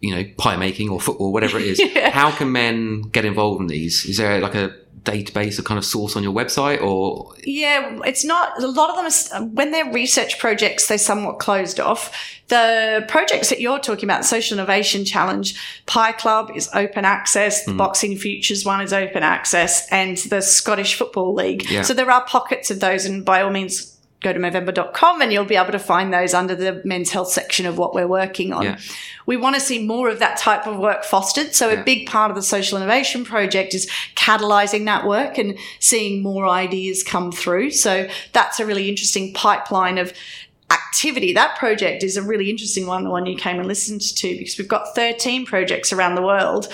you 0.00 0.14
know 0.14 0.24
pie 0.36 0.56
making 0.56 0.88
or 0.88 1.00
football, 1.00 1.32
whatever 1.32 1.58
it 1.58 1.66
is, 1.66 1.80
Yeah. 1.94 2.10
how 2.10 2.30
can 2.30 2.52
men 2.52 3.02
get 3.02 3.24
involved 3.24 3.60
in 3.60 3.66
these? 3.66 4.04
Is 4.04 4.16
there 4.16 4.40
like 4.40 4.54
a 4.54 4.74
database, 5.02 5.58
a 5.58 5.62
kind 5.62 5.78
of 5.78 5.84
source 5.84 6.16
on 6.16 6.22
your 6.22 6.32
website, 6.32 6.82
or 6.82 7.34
Yeah, 7.44 8.00
it's 8.04 8.24
not. 8.24 8.60
A 8.62 8.66
lot 8.66 8.90
of 8.90 8.96
them, 8.96 9.42
are, 9.42 9.46
when 9.46 9.70
they're 9.70 9.90
research 9.90 10.38
projects, 10.38 10.88
they're 10.88 10.98
somewhat 10.98 11.38
closed 11.38 11.80
off. 11.80 12.12
The 12.48 13.04
projects 13.08 13.50
that 13.50 13.60
you're 13.60 13.78
talking 13.78 14.04
about, 14.04 14.24
Social 14.24 14.58
Innovation 14.58 15.04
Challenge, 15.04 15.54
Pie 15.86 16.12
Club 16.12 16.50
is 16.54 16.68
open 16.74 17.04
access, 17.04 17.64
the 17.64 17.72
hmm. 17.72 17.78
Boxing 17.78 18.16
Futures 18.16 18.64
one 18.64 18.80
is 18.80 18.92
open 18.92 19.22
access, 19.22 19.88
and 19.90 20.16
the 20.16 20.40
Scottish 20.40 20.94
Football 20.94 21.34
League. 21.34 21.70
Yeah. 21.70 21.82
So 21.82 21.94
there 21.94 22.10
are 22.10 22.24
pockets 22.24 22.70
of 22.70 22.80
those, 22.80 23.04
and 23.04 23.24
by 23.24 23.42
all 23.42 23.50
means, 23.50 23.97
go 24.20 24.32
to 24.32 24.38
Movember.com 24.38 25.22
and 25.22 25.32
you'll 25.32 25.44
be 25.44 25.56
able 25.56 25.72
to 25.72 25.78
find 25.78 26.12
those 26.12 26.34
under 26.34 26.54
the 26.54 26.82
men's 26.84 27.10
health 27.10 27.28
section 27.28 27.66
of 27.66 27.78
what 27.78 27.94
we're 27.94 28.08
working 28.08 28.52
on. 28.52 28.64
Yeah. 28.64 28.78
We 29.26 29.36
want 29.36 29.54
to 29.54 29.60
see 29.60 29.86
more 29.86 30.08
of 30.08 30.18
that 30.18 30.38
type 30.38 30.66
of 30.66 30.76
work 30.78 31.04
fostered. 31.04 31.54
So 31.54 31.68
Yeah. 31.68 31.80
a 31.80 31.84
big 31.84 32.08
part 32.08 32.30
of 32.30 32.36
the 32.36 32.42
social 32.42 32.78
innovation 32.78 33.24
project 33.24 33.74
is 33.74 33.88
catalyzing 34.16 34.86
that 34.86 35.06
work 35.06 35.38
and 35.38 35.56
seeing 35.78 36.22
more 36.22 36.48
ideas 36.48 37.04
come 37.04 37.30
through. 37.30 37.70
So 37.70 38.08
that's 38.32 38.58
a 38.58 38.66
really 38.66 38.88
interesting 38.88 39.32
pipeline 39.34 39.98
of 39.98 40.12
activity. 40.70 41.32
That 41.32 41.56
project 41.56 42.02
is 42.02 42.16
a 42.16 42.22
really 42.22 42.50
interesting 42.50 42.86
one, 42.86 43.04
the 43.04 43.10
one 43.10 43.24
you 43.26 43.36
came 43.36 43.58
and 43.58 43.68
listened 43.68 44.00
to, 44.00 44.36
because 44.36 44.58
we've 44.58 44.68
got 44.68 44.94
13 44.94 45.46
projects 45.46 45.92
around 45.92 46.14
the 46.16 46.22
world. 46.22 46.68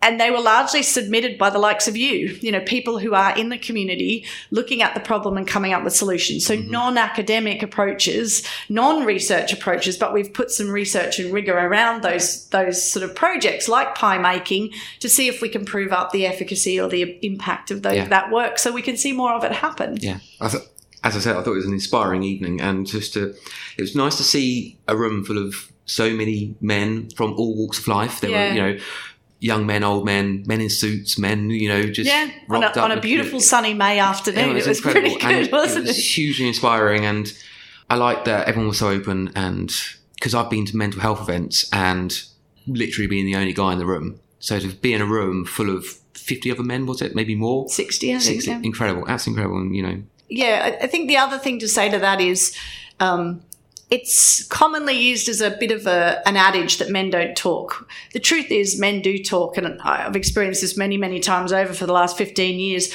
And 0.00 0.20
they 0.20 0.30
were 0.30 0.40
largely 0.40 0.84
submitted 0.84 1.38
by 1.38 1.50
the 1.50 1.58
likes 1.58 1.88
of 1.88 1.96
you, 1.96 2.38
you 2.40 2.52
know, 2.52 2.60
people 2.60 3.00
who 3.00 3.14
are 3.14 3.36
in 3.36 3.48
the 3.48 3.58
community 3.58 4.24
looking 4.52 4.80
at 4.80 4.94
the 4.94 5.00
problem 5.00 5.36
and 5.36 5.46
coming 5.46 5.72
up 5.72 5.82
with 5.82 5.92
solutions. 5.92 6.46
So 6.46 6.56
mm-hmm. 6.56 6.70
non-academic 6.70 7.64
approaches, 7.64 8.46
non-research 8.68 9.52
approaches, 9.52 9.96
but 9.96 10.12
we've 10.12 10.32
put 10.32 10.52
some 10.52 10.70
research 10.70 11.18
and 11.18 11.32
rigor 11.32 11.58
around 11.58 12.02
those, 12.02 12.46
those 12.50 12.80
sort 12.80 13.02
of 13.02 13.16
projects 13.16 13.66
like 13.68 13.96
pie 13.96 14.18
making 14.18 14.70
to 15.00 15.08
see 15.08 15.26
if 15.26 15.42
we 15.42 15.48
can 15.48 15.64
prove 15.64 15.92
up 15.92 16.12
the 16.12 16.26
efficacy 16.26 16.80
or 16.80 16.88
the 16.88 17.18
impact 17.26 17.72
of 17.72 17.82
those, 17.82 17.96
Yeah. 17.96 18.04
that 18.06 18.30
work 18.30 18.58
so 18.60 18.70
we 18.70 18.82
can 18.82 18.96
see 18.96 19.12
more 19.12 19.32
of 19.32 19.42
it 19.42 19.50
happen. 19.52 19.98
yeah? 20.00 20.18
I 20.40 20.48
th- 20.48 20.62
as 21.04 21.16
I 21.16 21.20
said, 21.20 21.36
I 21.36 21.42
thought 21.42 21.52
it 21.52 21.56
was 21.56 21.66
an 21.66 21.72
inspiring 21.72 22.24
evening, 22.24 22.60
and 22.60 22.84
just 22.86 23.14
to, 23.14 23.34
it 23.76 23.80
was 23.80 23.94
nice 23.94 24.16
to 24.16 24.24
see 24.24 24.78
a 24.88 24.96
room 24.96 25.24
full 25.24 25.38
of 25.38 25.72
so 25.86 26.12
many 26.12 26.56
men 26.60 27.08
from 27.10 27.32
all 27.34 27.56
walks 27.56 27.78
of 27.78 27.86
life. 27.88 28.20
There 28.20 28.30
Yeah. 28.30 28.48
were, 28.48 28.54
you 28.54 28.60
know, 28.62 28.78
young 29.40 29.66
men, 29.66 29.84
old 29.84 30.04
men, 30.04 30.44
men 30.46 30.60
in 30.60 30.68
suits, 30.68 31.18
men, 31.18 31.50
you 31.50 31.68
know, 31.68 31.82
just 31.84 32.08
Yeah, 32.08 32.30
on 32.48 32.62
a, 32.62 32.66
up 32.66 32.76
on 32.76 32.90
a 32.90 33.00
beautiful 33.00 33.40
sunny 33.40 33.74
May 33.74 33.98
afternoon. 33.98 34.56
Yeah, 34.56 34.62
it 34.62 34.66
was, 34.66 34.80
pretty 34.80 35.14
good, 35.14 35.22
and 35.22 35.52
wasn't 35.52 35.86
it? 35.86 35.90
it? 35.90 35.96
was 35.96 36.16
hugely 36.16 36.48
inspiring, 36.48 37.04
and 37.04 37.32
I 37.88 37.96
like 37.96 38.24
that 38.24 38.48
everyone 38.48 38.68
was 38.68 38.78
so 38.78 38.88
open. 38.88 39.30
And 39.34 39.72
because 40.14 40.34
I've 40.34 40.50
been 40.50 40.66
to 40.66 40.76
mental 40.76 41.00
health 41.00 41.20
events 41.20 41.68
and 41.72 42.20
literally 42.66 43.06
being 43.06 43.26
the 43.26 43.36
only 43.36 43.52
guy 43.52 43.72
in 43.72 43.78
the 43.78 43.86
room, 43.86 44.20
so 44.40 44.58
to 44.58 44.68
be 44.68 44.92
in 44.92 45.00
a 45.00 45.06
room 45.06 45.44
full 45.44 45.74
of 45.74 45.86
fifty 46.14 46.50
other 46.50 46.64
men, 46.64 46.86
was 46.86 47.00
it 47.00 47.14
maybe 47.14 47.34
more? 47.34 47.68
60, 47.68 48.14
I 48.14 48.18
think. 48.18 48.46
Yeah. 48.46 48.60
incredible, 48.62 49.04
that's 49.06 49.26
incredible, 49.26 49.58
and 49.58 49.74
you 49.74 49.82
know, 49.82 50.02
yeah, 50.28 50.76
I, 50.80 50.84
I 50.84 50.86
think 50.88 51.08
the 51.08 51.16
other 51.16 51.38
thing 51.38 51.58
to 51.60 51.68
say 51.68 51.88
to 51.90 51.98
that 51.98 52.20
is 52.20 52.56
um, 53.00 53.42
it's 53.90 54.44
commonly 54.44 54.94
used 54.94 55.28
as 55.28 55.40
a 55.40 55.50
bit 55.50 55.70
of 55.70 55.86
a, 55.86 56.22
an 56.26 56.36
adage 56.36 56.78
that 56.78 56.90
men 56.90 57.10
don't 57.10 57.36
talk. 57.36 57.88
The 58.12 58.20
truth 58.20 58.50
is, 58.50 58.78
men 58.78 59.00
do 59.00 59.22
talk, 59.22 59.56
and 59.56 59.80
I've 59.80 60.16
experienced 60.16 60.60
this 60.60 60.76
many, 60.76 60.96
many 60.96 61.20
times 61.20 61.52
over 61.52 61.72
for 61.72 61.86
the 61.86 61.94
last 61.94 62.18
15 62.18 62.58
years. 62.58 62.92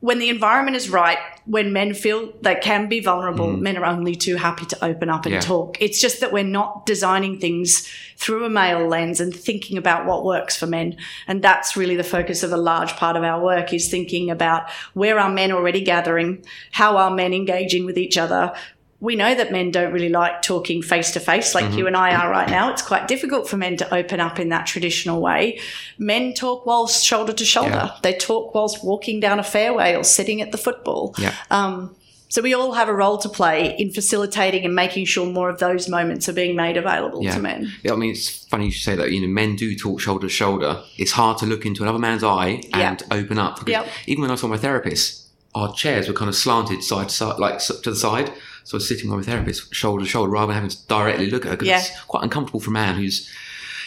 When 0.00 0.18
the 0.18 0.28
environment 0.28 0.76
is 0.76 0.88
right, 0.88 1.18
when 1.46 1.72
men 1.72 1.94
feel 1.94 2.32
they 2.42 2.54
can 2.54 2.88
be 2.88 3.00
vulnerable, 3.00 3.48
mm. 3.48 3.60
men 3.60 3.76
are 3.76 3.84
only 3.84 4.14
too 4.14 4.36
happy 4.36 4.66
to 4.66 4.84
open 4.84 5.08
up 5.08 5.24
and 5.24 5.34
Yeah. 5.34 5.40
talk. 5.40 5.78
It's 5.80 6.00
just 6.00 6.20
that 6.20 6.32
we're 6.32 6.44
not 6.44 6.86
designing 6.86 7.40
things 7.40 7.88
through 8.16 8.44
a 8.44 8.50
male 8.50 8.86
lens 8.86 9.20
and 9.20 9.34
thinking 9.34 9.78
about 9.78 10.06
what 10.06 10.24
works 10.24 10.56
for 10.56 10.66
men. 10.66 10.96
And 11.26 11.42
that's 11.42 11.76
really 11.76 11.96
the 11.96 12.04
focus 12.04 12.42
of 12.42 12.52
a 12.52 12.56
large 12.56 12.94
part 12.96 13.16
of 13.16 13.24
our 13.24 13.42
work 13.42 13.72
is 13.72 13.88
thinking 13.88 14.30
about 14.30 14.70
where 14.94 15.18
are 15.18 15.30
men 15.30 15.50
already 15.50 15.80
gathering? 15.80 16.44
How 16.72 16.98
are 16.98 17.10
men 17.10 17.32
engaging 17.32 17.84
with 17.84 17.98
each 17.98 18.18
other? 18.18 18.52
We 18.98 19.14
know 19.14 19.34
that 19.34 19.52
men 19.52 19.70
don't 19.70 19.92
really 19.92 20.08
like 20.08 20.40
talking 20.40 20.80
face 20.82 21.10
to 21.12 21.20
face 21.20 21.54
like 21.54 21.74
you 21.74 21.86
and 21.86 21.94
I 21.96 22.14
are 22.14 22.30
right 22.30 22.48
now. 22.48 22.70
It's 22.72 22.80
quite 22.80 23.06
difficult 23.06 23.46
for 23.46 23.58
men 23.58 23.76
to 23.76 23.94
open 23.94 24.20
up 24.20 24.38
in 24.40 24.48
that 24.48 24.66
traditional 24.66 25.20
way. 25.20 25.60
Men 25.98 26.32
talk 26.32 26.64
whilst 26.64 27.04
shoulder 27.04 27.34
to 27.34 27.44
shoulder. 27.44 27.92
They 28.02 28.14
talk 28.14 28.54
whilst 28.54 28.82
walking 28.82 29.20
down 29.20 29.38
a 29.38 29.42
fairway 29.42 29.94
or 29.94 30.02
sitting 30.02 30.40
at 30.40 30.50
the 30.50 30.58
football. 30.58 31.14
yeah, 31.18 31.34
Um, 31.50 31.94
so 32.28 32.40
we 32.42 32.54
all 32.54 32.72
have 32.72 32.88
a 32.88 32.94
role 32.94 33.18
to 33.18 33.28
play 33.28 33.76
in 33.78 33.92
facilitating 33.92 34.64
and 34.64 34.74
making 34.74 35.04
sure 35.04 35.26
more 35.26 35.48
of 35.50 35.58
those 35.58 35.88
moments 35.88 36.28
are 36.28 36.32
being 36.32 36.56
made 36.56 36.76
available 36.78 37.22
Yeah. 37.22 37.34
to 37.34 37.40
men. 37.40 37.72
Yeah, 37.84 37.92
I 37.92 37.96
mean, 37.96 38.10
it's 38.10 38.46
funny 38.46 38.64
you 38.66 38.72
say 38.72 38.96
that. 38.96 39.12
You 39.12 39.20
know, 39.20 39.28
men 39.28 39.56
do 39.56 39.76
talk 39.76 40.00
shoulder 40.00 40.26
to 40.26 40.32
shoulder. 40.32 40.80
It's 40.98 41.12
hard 41.12 41.36
to 41.38 41.46
look 41.46 41.66
into 41.66 41.82
another 41.82 41.98
man's 42.00 42.24
eye 42.24 42.62
and 42.72 43.02
open 43.10 43.38
up. 43.38 43.68
Yep. 43.68 43.86
Even 44.06 44.22
when 44.22 44.30
I 44.30 44.34
saw 44.36 44.48
my 44.48 44.56
therapist, 44.56 45.22
our 45.54 45.72
chairs 45.74 46.08
were 46.08 46.14
kind 46.14 46.28
of 46.28 46.34
slanted 46.34 46.82
side 46.82 47.10
to 47.10 47.14
side, 47.14 47.38
like 47.38 47.58
to 47.60 47.90
the 47.90 47.94
side. 47.96 48.32
Sort 48.66 48.82
of 48.82 48.86
sitting 48.88 49.10
with 49.10 49.26
a 49.26 49.30
therapist 49.30 49.72
shoulder 49.74 50.04
to 50.04 50.10
shoulder 50.10 50.30
rather 50.30 50.48
than 50.48 50.54
having 50.56 50.70
to 50.70 50.86
directly 50.88 51.30
look 51.30 51.44
at 51.46 51.50
her 51.50 51.56
because 51.56 51.68
Yeah. 51.68 51.78
it's 51.78 52.00
quite 52.04 52.22
uncomfortable 52.24 52.60
for 52.60 52.70
a 52.70 52.74
man 52.74 52.96
who's, 52.96 53.30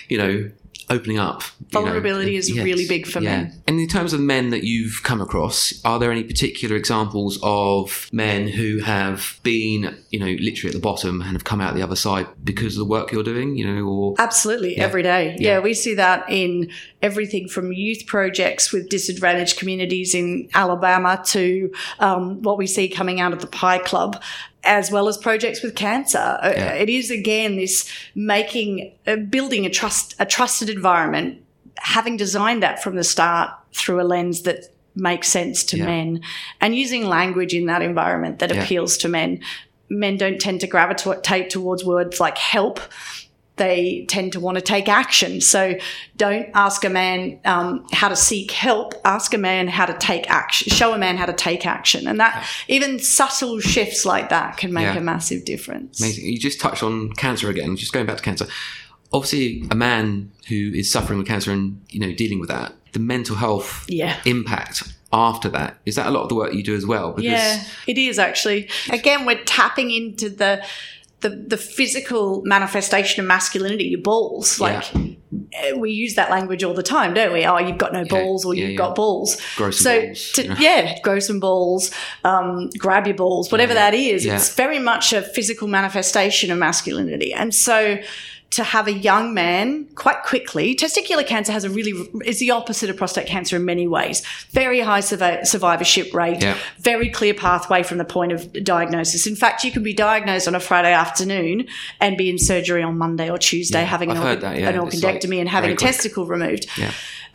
you 0.08 0.18
know, 0.18 0.50
opening 0.92 1.20
up. 1.20 1.44
you 1.44 1.66
know. 1.80 1.82
Vulnerability 1.86 2.36
is 2.36 2.52
really 2.52 2.88
big 2.88 3.06
for 3.06 3.22
men. 3.22 3.62
And 3.68 3.80
in 3.80 3.88
terms 3.88 4.12
of 4.12 4.20
men 4.20 4.50
that 4.50 4.64
you've 4.64 5.02
come 5.04 5.22
across, 5.22 5.80
are 5.86 6.00
there 6.00 6.12
any 6.12 6.24
particular 6.24 6.76
examples 6.76 7.38
of 7.44 8.10
men 8.12 8.48
who 8.48 8.80
have 8.80 9.40
been, 9.44 9.96
you 10.10 10.20
know, 10.20 10.36
literally 10.40 10.70
at 10.70 10.74
the 10.74 10.80
bottom 10.82 11.22
and 11.22 11.34
have 11.34 11.44
come 11.44 11.62
out 11.62 11.76
the 11.76 11.84
other 11.84 11.96
side 11.96 12.26
because 12.44 12.74
of 12.76 12.80
the 12.80 12.86
work 12.90 13.12
you're 13.12 13.22
doing, 13.22 13.56
you 13.56 13.68
know, 13.72 13.84
or 13.86 14.16
Absolutely, 14.18 14.78
every 14.78 15.04
day. 15.04 15.36
Yeah. 15.38 15.60
we 15.60 15.76
see 15.76 15.94
that 15.94 16.26
in 16.28 16.72
everything 17.04 17.48
from 17.48 17.72
youth 17.72 18.08
projects 18.08 18.72
with 18.74 18.90
disadvantaged 18.90 19.60
communities 19.60 20.16
in 20.16 20.50
Alabama 20.56 21.22
to 21.28 21.72
um, 22.00 22.42
what 22.42 22.58
we 22.58 22.66
see 22.66 22.90
coming 22.90 23.20
out 23.22 23.32
of 23.32 23.42
the 23.42 23.48
Pie 23.48 23.78
Club. 23.78 24.20
As 24.70 24.92
well 24.92 25.08
as 25.08 25.18
projects 25.18 25.64
with 25.64 25.74
cancer, 25.74 26.38
Uh, 26.44 26.54
Yeah. 26.56 26.74
it 26.74 26.90
is 26.90 27.10
again 27.10 27.58
this 27.58 27.90
making, 28.14 28.92
uh, 29.08 29.16
building 29.16 29.66
a 29.66 29.70
trust, 29.70 30.14
a 30.20 30.28
trusted 30.28 30.70
environment, 30.70 31.40
having 31.80 32.18
designed 32.18 32.62
that 32.62 32.82
from 32.84 32.96
the 32.96 33.04
start 33.04 33.50
through 33.74 34.00
a 34.00 34.04
lens 34.04 34.44
that 34.44 34.66
makes 34.96 35.28
sense 35.28 35.64
to 35.64 35.78
Yeah. 35.78 35.86
men, 35.86 36.22
and 36.62 36.76
using 36.76 37.08
language 37.08 37.54
in 37.56 37.66
that 37.66 37.82
environment 37.82 38.38
that 38.40 38.54
Yeah. 38.54 38.62
appeals 38.62 38.96
to 39.00 39.08
men. 39.10 39.40
Men 39.90 40.18
don't 40.18 40.40
tend 40.40 40.62
to 40.62 40.68
gravitate 40.68 41.50
towards 41.50 41.84
words 41.84 42.20
like 42.20 42.38
help 42.38 42.80
they 43.60 44.06
tend 44.10 44.34
to 44.34 44.40
want 44.40 44.56
to 44.56 44.62
take 44.62 44.90
action. 44.90 45.40
So 45.42 45.76
don't 46.18 46.50
ask 46.56 46.84
a 46.84 46.90
man 46.90 47.40
um, 47.46 47.86
how 47.92 48.10
to 48.10 48.16
seek 48.16 48.50
help. 48.52 48.96
Ask 49.06 49.36
a 49.36 49.38
man 49.38 49.68
how 49.68 49.86
to 49.86 49.94
take 49.94 50.28
action. 50.32 50.72
Show 50.72 50.94
a 50.94 50.98
man 50.98 51.18
how 51.18 51.28
to 51.28 51.34
take 51.34 51.68
action, 51.68 52.08
and 52.08 52.20
that 52.20 52.44
even 52.68 52.98
subtle 52.98 53.60
shifts 53.60 54.04
like 54.06 54.30
that 54.30 54.58
can 54.58 54.74
make 54.74 54.86
Yeah. 54.86 54.98
a 54.98 55.02
massive 55.02 55.46
difference. 55.46 56.00
Amazing. 56.02 56.26
You 56.26 56.40
just 56.40 56.60
touched 56.60 56.82
on 56.82 57.12
cancer 57.14 57.48
again. 57.50 57.76
Just 57.78 57.94
going 57.94 58.08
back 58.08 58.18
to 58.18 58.24
cancer. 58.24 58.48
Obviously, 59.14 59.64
a 59.72 59.76
man 59.76 60.32
who 60.48 60.72
is 60.74 60.92
suffering 60.92 61.20
with 61.20 61.28
cancer 61.28 61.52
and 61.52 61.80
you 61.90 62.00
know 62.00 62.12
dealing 62.14 62.40
with 62.40 62.50
that, 62.50 62.74
the 62.94 63.00
mental 63.00 63.36
health 63.36 63.86
Yeah. 63.88 64.18
impact 64.26 64.84
after 65.12 65.50
that 65.50 65.80
is 65.88 65.96
that 65.96 66.06
a 66.06 66.12
lot 66.12 66.22
of 66.22 66.30
the 66.30 66.36
work 66.36 66.54
you 66.54 66.62
do 66.62 66.76
as 66.76 66.86
well? 66.86 67.14
Because 67.14 67.32
Yeah, 67.32 67.64
it 67.88 67.98
is 67.98 68.20
actually. 68.20 68.70
Again, 68.92 69.26
we're 69.26 69.44
tapping 69.46 69.90
into 69.90 70.30
the 70.30 70.64
the, 71.22 71.30
the 71.30 71.58
physical 71.58 72.42
manifestation 72.46 73.22
of 73.22 73.28
masculinity, 73.28 73.86
your 73.86 74.02
balls. 74.02 74.60
Like 74.60 74.86
eh, 74.96 75.74
we 75.74 75.92
use 75.92 76.16
that 76.16 76.30
language 76.30 76.64
all 76.64 76.74
the 76.74 76.84
time, 76.84 77.14
don't 77.14 77.34
we? 77.34 77.46
Oh, 77.46 77.58
you've 77.58 77.78
got 77.78 77.92
no 77.94 78.06
balls, 78.06 78.46
or 78.46 78.54
yeah, 78.54 78.62
you've 78.62 78.72
yeah. 78.72 78.78
got 78.78 78.96
balls. 78.96 79.38
Grow 79.56 79.72
some 79.72 79.84
so 79.84 80.06
balls, 80.06 80.32
to, 80.34 80.56
yeah, 80.60 81.00
grow 81.02 81.20
some 81.20 81.40
balls, 81.40 81.92
um, 82.24 82.70
grab 82.78 83.06
your 83.06 83.16
balls, 83.16 83.52
whatever 83.52 83.74
Yeah, 83.74 83.92
that 83.92 83.94
is. 83.94 84.26
yeah. 84.26 84.36
It's 84.36 84.54
very 84.56 84.80
much 84.80 85.12
a 85.12 85.22
physical 85.22 85.68
manifestation 85.68 86.52
of 86.52 86.58
masculinity, 86.58 87.34
and 87.34 87.54
so. 87.54 87.98
To 88.54 88.64
have 88.64 88.88
a 88.88 88.92
young 88.92 89.36
man 89.36 89.86
quite 89.94 90.24
quickly, 90.24 90.76
testicular 90.76 91.26
cancer 91.26 91.52
has 91.52 91.64
a 91.64 91.70
really 91.70 92.10
is 92.26 92.40
the 92.40 92.50
opposite 92.50 92.90
of 92.90 92.98
prostate 92.98 93.28
cancer 93.28 93.56
in 93.58 93.64
many 93.64 93.88
ways. 93.88 94.24
Very 94.52 94.80
high 94.80 95.02
survivorship 95.02 96.14
rate, 96.16 96.42
Yeah. 96.42 96.58
very 96.80 97.10
clear 97.10 97.36
pathway 97.36 97.84
from 97.84 98.00
the 98.00 98.06
point 98.06 98.32
of 98.32 98.52
diagnosis. 98.64 99.28
In 99.28 99.36
fact, 99.36 99.64
you 99.64 99.72
can 99.72 99.84
be 99.84 99.94
diagnosed 99.94 100.48
on 100.48 100.56
a 100.56 100.60
Friday 100.60 100.92
afternoon 100.94 101.68
and 102.02 102.18
be 102.18 102.28
in 102.30 102.40
surgery 102.40 102.82
on 102.82 102.98
Monday 102.98 103.30
or 103.30 103.38
Tuesday, 103.38 103.82
Yeah, 103.82 103.86
having 103.86 104.10
I've 104.10 104.18
an, 104.18 104.24
organ- 104.24 104.40
that, 104.42 104.60
yeah. 104.60 104.70
an 104.70 104.80
like 104.80 105.40
and 105.40 105.50
having 105.50 105.72
a 105.72 105.76
quick. 105.76 105.88
testicle 105.92 106.26
removed. 106.26 106.66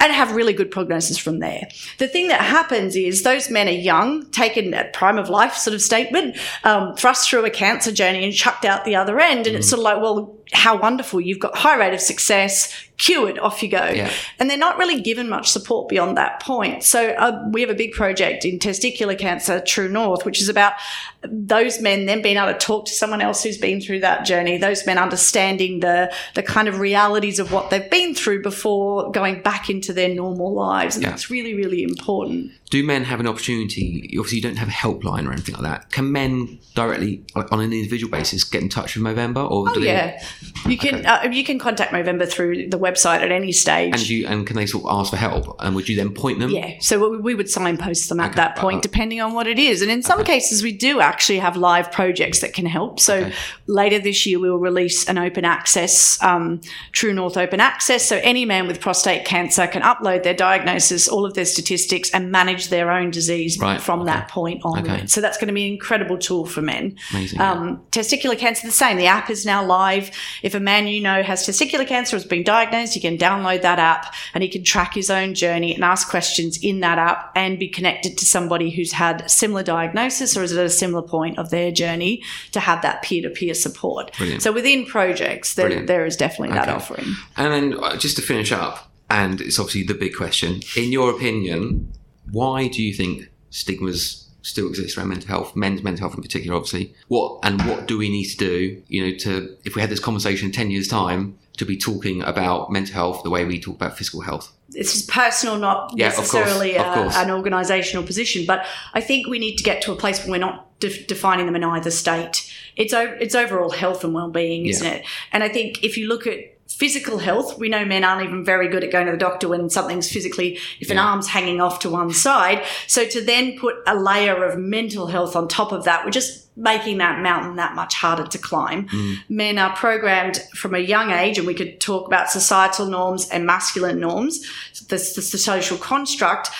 And 0.01 0.13
have 0.13 0.37
really 0.37 0.53
good 0.53 0.71
prognosis 0.71 1.17
from 1.17 1.39
there. 1.39 1.69
The 1.99 2.09
thing 2.09 2.29
that 2.29 2.41
happens 2.41 2.95
is 2.95 3.23
those 3.23 3.51
men 3.51 3.69
are 3.69 3.71
young, 3.71 4.27
taken 4.31 4.75
at 4.75 4.93
prime 4.93 5.19
of 5.19 5.31
life 5.31 5.55
sort 5.55 5.75
of 5.75 5.81
statement, 5.81 6.37
um, 6.65 6.95
thrust 6.95 7.31
through 7.31 7.45
a 7.47 7.51
cancer 7.51 7.91
journey 7.91 8.23
and 8.25 8.33
chucked 8.33 8.65
out 8.65 8.85
the 8.85 8.97
other 8.97 9.19
end. 9.19 9.45
Mm. 9.45 9.49
And 9.49 9.57
it's 9.57 9.71
sort 9.71 9.79
of 9.79 9.85
like, 9.85 10.03
well, 10.03 10.37
how 10.53 10.77
wonderful. 10.79 11.21
You've 11.21 11.39
got 11.39 11.57
high 11.57 11.77
rate 11.77 11.95
of 11.95 12.01
success, 12.01 12.73
cured, 12.97 13.39
off 13.41 13.63
you 13.63 13.69
go. 13.69 13.85
Yeah. 13.87 14.11
And 14.39 14.49
they're 14.49 14.57
not 14.57 14.79
really 14.79 15.01
given 15.01 15.29
much 15.29 15.49
support 15.51 15.89
beyond 15.89 16.17
that 16.17 16.41
point. 16.41 16.85
So 16.85 17.09
uh, 17.11 17.43
we 17.51 17.61
have 17.61 17.71
a 17.71 17.75
big 17.75 17.93
project 17.93 18.45
in 18.45 18.59
testicular 18.59 19.19
cancer, 19.19 19.61
True 19.61 19.89
North, 19.89 20.25
which 20.25 20.41
is 20.41 20.49
about 20.49 20.75
those 21.23 21.81
men 21.81 22.07
then 22.07 22.23
being 22.23 22.37
able 22.37 22.53
to 22.53 22.59
talk 22.59 22.87
to 22.87 22.93
someone 22.93 23.21
else 23.21 23.43
who's 23.43 23.59
been 23.59 23.81
through 23.81 24.01
that 24.01 24.25
journey, 24.25 24.59
those 24.59 24.87
men 24.87 24.99
understanding 24.99 25.81
the, 25.81 26.13
the 26.35 26.43
kind 26.43 26.69
of 26.69 26.79
realities 26.79 27.39
of 27.39 27.51
what 27.51 27.71
they've 27.71 27.91
been 27.91 28.15
through 28.15 28.43
before 28.43 29.11
going 29.11 29.43
back 29.43 29.69
into 29.71 29.93
their 29.93 30.09
normal 30.09 30.53
lives. 30.55 30.97
And 30.97 31.03
Yeah. 31.03 31.11
that's 31.11 31.31
really, 31.31 31.55
really 31.55 31.83
important. 31.83 32.53
do 32.71 32.83
men 32.83 33.05
have 33.05 33.21
an 33.21 33.27
opportunity? 33.29 34.09
Obviously, 34.19 34.37
you 34.39 34.43
don't 34.43 34.57
have 34.57 34.67
a 34.69 34.73
helpline 34.73 35.29
or 35.29 35.33
anything 35.33 35.55
like 35.55 35.63
that. 35.63 35.91
Can 35.93 36.11
men 36.11 36.59
directly, 36.75 37.23
like, 37.37 37.53
on 37.53 37.61
an 37.61 37.73
individual 37.73 38.11
basis, 38.11 38.43
get 38.43 38.63
in 38.63 38.69
touch 38.69 38.97
with 38.97 39.05
Movember, 39.05 39.49
or 39.49 39.69
Oh, 39.69 39.75
do 39.75 39.81
they, 39.81 39.87
yeah. 39.87 40.21
You 40.67 40.77
can, 40.77 41.07
uh, 41.07 41.29
you 41.31 41.45
can 41.45 41.59
contact 41.61 41.93
Movember 41.93 42.29
through 42.29 42.69
the 42.71 42.79
website 42.89 43.21
at 43.21 43.33
any 43.33 43.53
stage. 43.53 43.95
And 43.95 44.09
you 44.09 44.27
and 44.27 44.47
can 44.47 44.57
they 44.57 44.67
sort 44.67 44.85
of 44.85 44.91
ask 45.01 45.11
for 45.11 45.17
help? 45.17 45.57
And 45.61 45.75
would 45.75 45.89
you 45.89 45.97
then 45.97 46.11
point 46.15 46.39
them? 46.41 46.51
Yeah, 46.51 46.75
so 46.81 46.93
we- 47.19 47.35
would 47.35 47.51
signpost 47.51 48.09
them 48.09 48.21
at 48.21 48.27
Okay, 48.31 48.37
that 48.37 48.57
point, 48.57 48.75
uh-huh. 48.77 48.83
depending 48.83 49.21
on 49.21 49.33
what 49.35 49.47
it 49.49 49.59
is. 49.59 49.83
And 49.83 49.91
in 49.91 50.03
some 50.03 50.23
cases, 50.23 50.63
we 50.63 50.73
do 50.73 51.01
actually 51.01 51.39
have 51.39 51.57
live 51.57 51.91
projects 51.91 52.39
that 52.41 52.53
can 52.55 52.67
help. 52.67 53.01
So 53.01 53.15
Okay. 53.17 53.33
later 53.67 53.99
this 53.99 54.25
year, 54.27 54.39
we 54.39 54.49
will 54.51 54.59
release 54.59 55.09
an 55.09 55.19
open 55.19 55.45
access, 55.45 56.23
um, 56.23 56.61
True 56.93 57.13
North 57.13 57.37
open 57.37 57.59
access. 57.61 58.07
So 58.07 58.21
any 58.23 58.45
man 58.45 58.69
with 58.69 58.81
prostate 58.81 59.25
cancer 59.25 59.67
can 59.67 59.83
upload 59.83 60.23
their 60.23 60.35
diagnosis, 60.35 61.09
all 61.09 61.25
of 61.27 61.35
their 61.35 61.45
statistics, 61.45 62.11
and 62.11 62.31
manage 62.31 62.69
their 62.69 62.91
own 62.91 63.11
disease 63.11 63.59
Right, 63.59 63.81
from 63.81 64.01
okay. 64.03 64.13
that 64.13 64.29
point 64.29 64.61
onward. 64.65 64.91
Okay. 64.91 65.07
So 65.07 65.21
that's 65.21 65.37
going 65.39 65.49
to 65.49 65.55
be 65.55 65.67
an 65.67 65.73
incredible 65.73 66.19
tool 66.19 66.45
for 66.47 66.63
men. 66.63 66.97
Amazing. 67.13 67.39
yeah. 67.41 67.51
Um, 67.53 67.81
testicular 67.91 68.39
cancer, 68.39 68.67
the 68.67 68.73
same. 68.73 68.97
The 68.97 69.07
app 69.07 69.29
is 69.31 69.45
now 69.45 69.65
live. 69.65 70.11
If 70.43 70.55
a 70.55 70.61
man 70.61 70.87
you 70.87 71.01
know 71.01 71.23
has 71.23 71.47
testicular 71.47 71.87
cancer, 71.87 72.15
has 72.17 72.25
been 72.25 72.45
diagnosed, 72.45 72.74
he 72.83 73.01
can 73.01 73.17
download 73.17 73.63
that 73.63 73.79
app 73.79 74.13
and 74.35 74.43
he 74.43 74.49
can 74.49 74.65
track 74.65 74.95
his 74.95 75.11
own 75.11 75.35
journey 75.35 75.75
and 75.75 75.85
ask 75.85 76.09
questions 76.09 76.59
in 76.63 76.81
that 76.81 76.99
app 76.99 77.31
and 77.37 77.59
be 77.59 77.69
connected 77.69 78.19
to 78.19 78.27
somebody 78.27 78.71
who's 78.71 78.93
had 78.93 79.31
similar 79.31 79.63
diagnosis 79.63 80.37
or 80.37 80.43
is 80.43 80.57
at 80.57 80.65
a 80.65 80.71
similar 80.71 81.03
point 81.03 81.39
of 81.39 81.51
their 81.51 81.71
journey 81.71 82.23
to 82.53 82.61
have 82.61 82.83
that 82.83 83.03
peer 83.03 83.23
to 83.23 83.31
peer 83.31 83.55
support. 83.55 84.15
Brilliant. 84.17 84.43
So 84.43 84.53
within 84.53 84.85
projects, 84.87 85.55
there, 85.55 85.85
there 85.87 86.05
is 86.05 86.17
definitely 86.17 86.55
that 86.57 86.69
offering. 86.69 87.07
And 87.37 87.53
then 87.53 87.81
uh, 87.83 87.97
just 87.97 88.17
to 88.17 88.23
finish 88.23 88.53
up, 88.53 88.91
and 89.11 89.41
it's 89.41 89.59
obviously 89.59 89.85
the 89.85 89.95
big 89.95 90.17
question. 90.17 90.61
In 90.77 90.91
your 90.91 91.11
opinion, 91.11 91.93
why 92.31 92.69
do 92.69 92.83
you 92.83 92.95
think 92.95 93.29
stigmas 93.51 94.29
still 94.43 94.69
exist 94.69 94.97
around 94.97 95.09
mental 95.09 95.29
health, 95.29 95.55
men's 95.55 95.83
mental 95.83 96.09
health 96.09 96.17
in 96.17 96.23
particular, 96.23 96.57
obviously? 96.57 96.95
What 97.09 97.39
and 97.43 97.63
what 97.63 97.87
do 97.87 97.99
we 97.99 98.09
need 98.09 98.25
to 98.27 98.37
do, 98.37 98.83
you 98.89 99.07
know, 99.07 99.17
to 99.19 99.57
if 99.65 99.75
we 99.75 99.81
had 99.81 99.91
this 99.91 100.01
conversation 100.01 100.47
in 100.47 100.53
ten 100.53 100.71
years' 100.71 100.89
time, 100.89 101.39
to 101.57 101.65
be 101.65 101.77
talking 101.77 102.23
about 102.23 102.71
mental 102.73 102.95
health 102.95 103.23
the 103.23 103.31
way 103.31 103.45
we 103.45 103.61
talk 103.61 103.77
about 103.77 103.97
physical 103.97 104.21
health? 104.23 104.51
it's 104.77 105.03
personal, 105.03 105.57
not 105.57 105.93
Yeah, 105.95 106.09
of 106.09 106.15
course, 106.17 106.35
necessarily 106.35 106.77
of 106.77 106.85
uh, 106.85 107.11
a- 107.15 107.19
an 107.23 107.29
organisational 107.29 108.05
position. 108.05 108.45
But 108.45 108.67
I 108.93 109.01
think 109.01 109.29
we 109.29 109.39
need 109.39 109.57
to 109.59 109.63
get 109.63 109.83
to 109.83 109.93
a 109.93 109.97
place 109.97 110.19
where 110.21 110.33
we're 110.33 110.39
not 110.39 110.81
de- 110.81 111.05
defining 111.05 111.47
them 111.47 111.55
in 111.55 111.63
either 111.63 111.93
state. 111.93 112.53
It's 112.75 112.93
o- 112.93 113.17
it's 113.21 113.37
overall 113.37 113.71
health 113.71 114.03
and 114.03 114.13
well-being, 114.13 114.67
isn't 114.67 114.85
Yeah. 114.85 114.95
it? 114.95 115.05
And 115.33 115.45
I 115.45 115.49
think 115.49 115.85
if 115.85 115.97
you 115.97 116.09
look 116.09 116.27
at 116.27 116.39
physical 116.69 117.19
health, 117.19 117.57
we 117.57 117.69
know 117.69 117.85
men 117.85 118.03
aren't 118.03 118.25
even 118.27 118.45
very 118.45 118.67
good 118.67 118.83
at 118.83 118.91
going 118.91 119.07
to 119.07 119.13
the 119.13 119.19
doctor 119.19 119.47
when 119.47 119.71
something's 119.71 120.11
physically, 120.11 120.59
if 120.81 120.91
an 120.91 120.99
arm's 120.99 121.29
hanging 121.29 121.61
off 121.61 121.79
to 121.81 121.89
one 121.91 122.13
side. 122.13 122.65
So 122.89 123.05
to 123.07 123.21
then 123.21 123.57
put 123.57 123.77
a 123.87 123.95
layer 123.95 124.43
of 124.45 124.59
mental 124.59 125.07
health 125.07 125.37
on 125.37 125.47
top 125.47 125.71
of 125.71 125.85
that, 125.85 126.05
we're 126.05 126.11
just 126.11 126.44
making 126.57 126.99
that 126.99 127.21
mountain 127.21 127.57
that 127.57 127.75
much 127.75 127.95
harder 127.95 128.27
to 128.27 128.39
climb. 128.39 128.89
Mm. 128.89 129.17
Men 129.29 129.59
are 129.59 129.75
programmed 129.75 130.39
from 130.55 130.75
a 130.75 130.79
young 130.79 131.11
age, 131.11 131.39
and 131.39 131.47
we 131.47 131.55
could 131.55 131.81
talk 131.81 132.07
about 132.07 132.31
societal 132.31 132.87
norms 132.87 133.29
and 133.29 133.45
masculine 133.45 134.01
norms, 134.01 134.41
the, 134.89 134.97
the, 134.97 135.29
the 135.33 135.39
social 135.39 135.77
construct. 135.77 136.51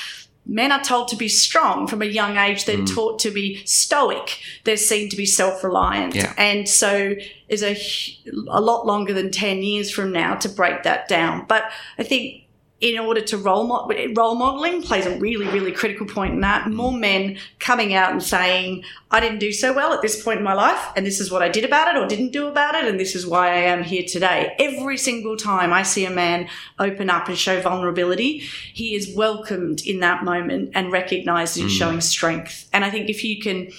Men 0.47 0.73
are 0.73 0.83
told 0.83 1.09
to 1.09 1.17
be 1.17 1.29
strong 1.29 1.87
from 1.87 2.03
a 2.03 2.07
young 2.07 2.37
age. 2.37 2.67
They're 2.67 2.77
mm. 2.77 2.95
taught 2.95 3.19
to 3.21 3.31
be 3.31 3.65
stoic. 3.65 4.41
They're 4.65 4.77
seen 4.77 5.09
to 5.09 5.17
be 5.17 5.25
self-reliant. 5.25 6.15
Yeah. 6.15 6.35
And 6.37 6.69
so 6.69 7.15
is 7.49 7.63
a, 7.63 7.79
a 8.49 8.61
lot 8.61 8.85
longer 8.85 9.15
than 9.15 9.31
10 9.31 9.63
years 9.63 9.91
from 9.91 10.13
now 10.13 10.35
to 10.37 10.49
break 10.51 10.83
that 10.83 11.09
down. 11.09 11.47
But 11.49 11.65
I 11.99 12.03
think 12.03 12.44
in 12.85 12.99
order 12.99 13.23
to 13.23 13.39
role 13.39 13.67
model, 13.67 13.97
role 14.15 14.35
modeling 14.35 14.83
plays 14.83 15.07
a 15.07 15.19
really, 15.19 15.47
really 15.47 15.73
critical 15.73 16.07
point 16.07 16.35
in 16.35 16.41
that. 16.43 16.69
More 16.71 16.93
men 16.93 17.39
coming 17.59 17.95
out 17.95 18.13
and 18.13 18.23
saying, 18.23 18.85
I 19.11 19.21
didn't 19.21 19.39
do 19.39 19.53
so 19.53 19.73
well 19.73 19.95
at 19.95 20.03
this 20.03 20.23
point 20.23 20.37
in 20.39 20.45
my 20.45 20.53
life, 20.53 20.93
and 20.95 21.07
this 21.07 21.19
is 21.19 21.31
what 21.31 21.41
I 21.41 21.49
did 21.49 21.65
about 21.65 21.89
it 21.89 21.99
or 21.99 22.07
didn't 22.07 22.33
do 22.33 22.47
about 22.47 22.75
it, 22.75 22.85
and 22.85 23.01
this 23.01 23.15
is 23.15 23.27
why 23.27 23.49
I 23.49 23.61
am 23.75 23.85
here 23.85 24.05
today. 24.07 24.55
Every 24.59 24.99
single 24.99 25.35
time 25.39 25.73
I 25.73 25.83
see 25.83 26.05
a 26.05 26.11
man 26.11 26.51
open 26.79 27.09
up 27.09 27.27
and 27.27 27.39
show 27.39 27.59
vulnerability, 27.63 28.41
he 28.75 28.95
is 28.95 29.17
welcomed 29.17 29.81
in 29.87 30.01
that 30.01 30.23
moment 30.23 30.73
and 30.75 30.93
recognized 30.93 31.57
in 31.57 31.71
showing 31.71 32.03
strength. 32.03 32.69
And 32.71 32.85
I 32.85 32.91
think 32.91 33.09
if 33.09 33.25
you 33.25 33.41
can 33.41 33.71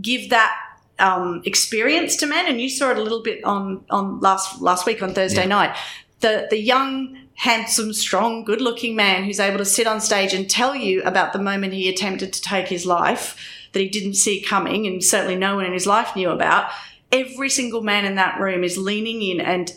give 0.00 0.30
that 0.30 0.56
um, 0.98 1.42
experience 1.44 2.16
to 2.16 2.26
men, 2.26 2.46
and 2.46 2.62
you 2.62 2.70
saw 2.70 2.92
it 2.92 2.96
a 2.96 3.02
little 3.02 3.22
bit 3.22 3.44
on 3.44 3.84
on 3.90 4.20
last 4.20 4.62
last 4.62 4.86
week 4.86 5.02
on 5.02 5.12
Thursday 5.12 5.42
Yeah. 5.42 5.48
night. 5.48 5.76
The 6.20 6.46
the 6.48 6.58
young, 6.58 7.18
handsome, 7.34 7.92
strong, 7.92 8.44
good 8.44 8.60
looking 8.60 8.94
man 8.94 9.24
who's 9.24 9.40
able 9.40 9.58
to 9.58 9.64
sit 9.64 9.86
on 9.86 10.00
stage 10.00 10.32
and 10.34 10.48
tell 10.48 10.74
you 10.76 11.02
about 11.02 11.32
the 11.32 11.38
moment 11.38 11.72
he 11.72 11.88
attempted 11.88 12.32
to 12.32 12.42
take 12.42 12.68
his 12.68 12.86
life. 12.86 13.36
that 13.72 13.80
he 13.80 13.88
didn't 13.88 14.14
see 14.14 14.40
coming, 14.40 14.86
and 14.86 15.02
certainly 15.02 15.34
no 15.34 15.56
one 15.56 15.64
in 15.64 15.72
his 15.72 15.86
life 15.86 16.14
knew 16.14 16.28
about, 16.28 16.70
every 17.10 17.48
single 17.48 17.82
man 17.82 18.04
in 18.04 18.16
that 18.16 18.38
room 18.38 18.64
is 18.64 18.76
leaning 18.76 19.22
in 19.22 19.40
and 19.40 19.72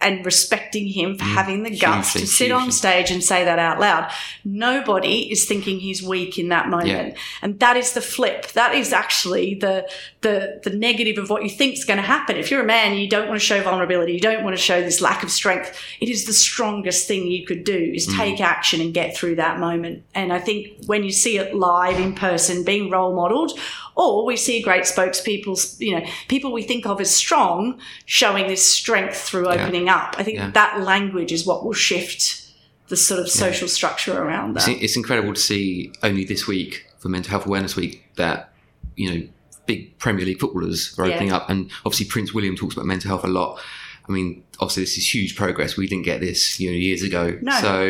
and 0.00 0.24
respecting 0.24 0.86
him 0.86 1.16
for 1.16 1.24
mm, 1.24 1.34
having 1.34 1.62
the 1.62 1.76
guts 1.76 2.12
hugely, 2.12 2.20
to 2.20 2.26
sit 2.26 2.44
hugely. 2.46 2.62
on 2.62 2.72
stage 2.72 3.10
and 3.10 3.22
say 3.22 3.44
that 3.44 3.58
out 3.58 3.78
loud. 3.78 4.10
Nobody 4.44 5.30
is 5.30 5.44
thinking 5.44 5.78
he's 5.78 6.02
weak 6.02 6.38
in 6.38 6.48
that 6.48 6.68
moment. 6.68 7.14
Yeah. 7.14 7.20
And 7.42 7.60
that 7.60 7.76
is 7.76 7.92
the 7.92 8.00
flip. 8.00 8.48
That 8.52 8.74
is 8.74 8.92
actually 8.92 9.56
the, 9.56 9.88
the, 10.22 10.60
the 10.64 10.70
negative 10.70 11.18
of 11.18 11.28
what 11.28 11.42
you 11.42 11.50
think 11.50 11.74
is 11.74 11.84
going 11.84 11.98
to 11.98 12.02
happen. 12.02 12.36
If 12.36 12.50
you're 12.50 12.62
a 12.62 12.66
man, 12.66 12.96
you 12.96 13.08
don't 13.08 13.28
want 13.28 13.40
to 13.40 13.46
show 13.46 13.62
vulnerability. 13.62 14.12
You 14.14 14.20
don't 14.20 14.42
want 14.42 14.56
to 14.56 14.62
show 14.62 14.80
this 14.80 15.00
lack 15.00 15.22
of 15.22 15.30
strength. 15.30 15.78
It 16.00 16.08
is 16.08 16.24
the 16.24 16.32
strongest 16.32 17.06
thing 17.06 17.26
you 17.26 17.44
could 17.44 17.64
do 17.64 17.92
is 17.94 18.08
mm. 18.08 18.16
take 18.16 18.40
action 18.40 18.80
and 18.80 18.94
get 18.94 19.16
through 19.16 19.36
that 19.36 19.60
moment. 19.60 20.02
And 20.14 20.32
I 20.32 20.38
think 20.38 20.84
when 20.86 21.04
you 21.04 21.12
see 21.12 21.36
it 21.36 21.54
live 21.54 22.00
in 22.00 22.14
person, 22.14 22.64
being 22.64 22.90
role 22.90 23.14
modeled, 23.14 23.58
or 23.96 24.24
we 24.24 24.36
see 24.36 24.62
great 24.62 24.84
spokespeople, 24.84 25.80
you 25.80 25.98
know, 25.98 26.06
people 26.28 26.52
we 26.52 26.62
think 26.62 26.86
of 26.86 27.00
as 27.00 27.14
strong 27.14 27.78
showing 28.06 28.46
this 28.46 28.66
strength 28.66 29.16
through 29.16 29.48
opening 29.48 29.86
yeah. 29.86 29.96
up. 29.96 30.14
I 30.18 30.22
think 30.22 30.38
yeah. 30.38 30.50
that 30.52 30.80
language 30.80 31.32
is 31.32 31.46
what 31.46 31.64
will 31.64 31.72
shift 31.72 32.46
the 32.88 32.96
sort 32.96 33.20
of 33.20 33.28
social 33.28 33.68
yeah. 33.68 33.72
structure 33.72 34.20
around 34.22 34.54
that. 34.54 34.68
It's, 34.68 34.82
it's 34.82 34.96
incredible 34.96 35.34
to 35.34 35.40
see 35.40 35.92
only 36.02 36.24
this 36.24 36.46
week 36.46 36.86
for 36.98 37.08
Mental 37.08 37.30
Health 37.30 37.46
Awareness 37.46 37.76
Week 37.76 38.04
that, 38.16 38.52
you 38.96 39.10
know, 39.10 39.28
big 39.66 39.96
Premier 39.98 40.24
League 40.24 40.40
footballers 40.40 40.98
are 40.98 41.04
opening 41.04 41.32
up. 41.32 41.48
And 41.48 41.70
obviously, 41.84 42.06
Prince 42.06 42.34
William 42.34 42.56
talks 42.56 42.74
about 42.74 42.86
mental 42.86 43.08
health 43.08 43.24
a 43.24 43.28
lot. 43.28 43.60
I 44.08 44.12
mean, 44.12 44.42
obviously, 44.58 44.82
this 44.82 44.96
is 44.98 45.14
huge 45.14 45.36
progress. 45.36 45.76
We 45.76 45.86
didn't 45.86 46.04
get 46.04 46.20
this, 46.20 46.58
you 46.58 46.70
know, 46.70 46.76
years 46.76 47.02
ago. 47.02 47.38
No. 47.40 47.52
So, 47.60 47.84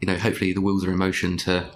you 0.00 0.06
know, 0.06 0.16
hopefully 0.16 0.52
the 0.52 0.60
wheels 0.60 0.84
are 0.84 0.92
in 0.92 0.98
motion 0.98 1.36
to 1.38 1.68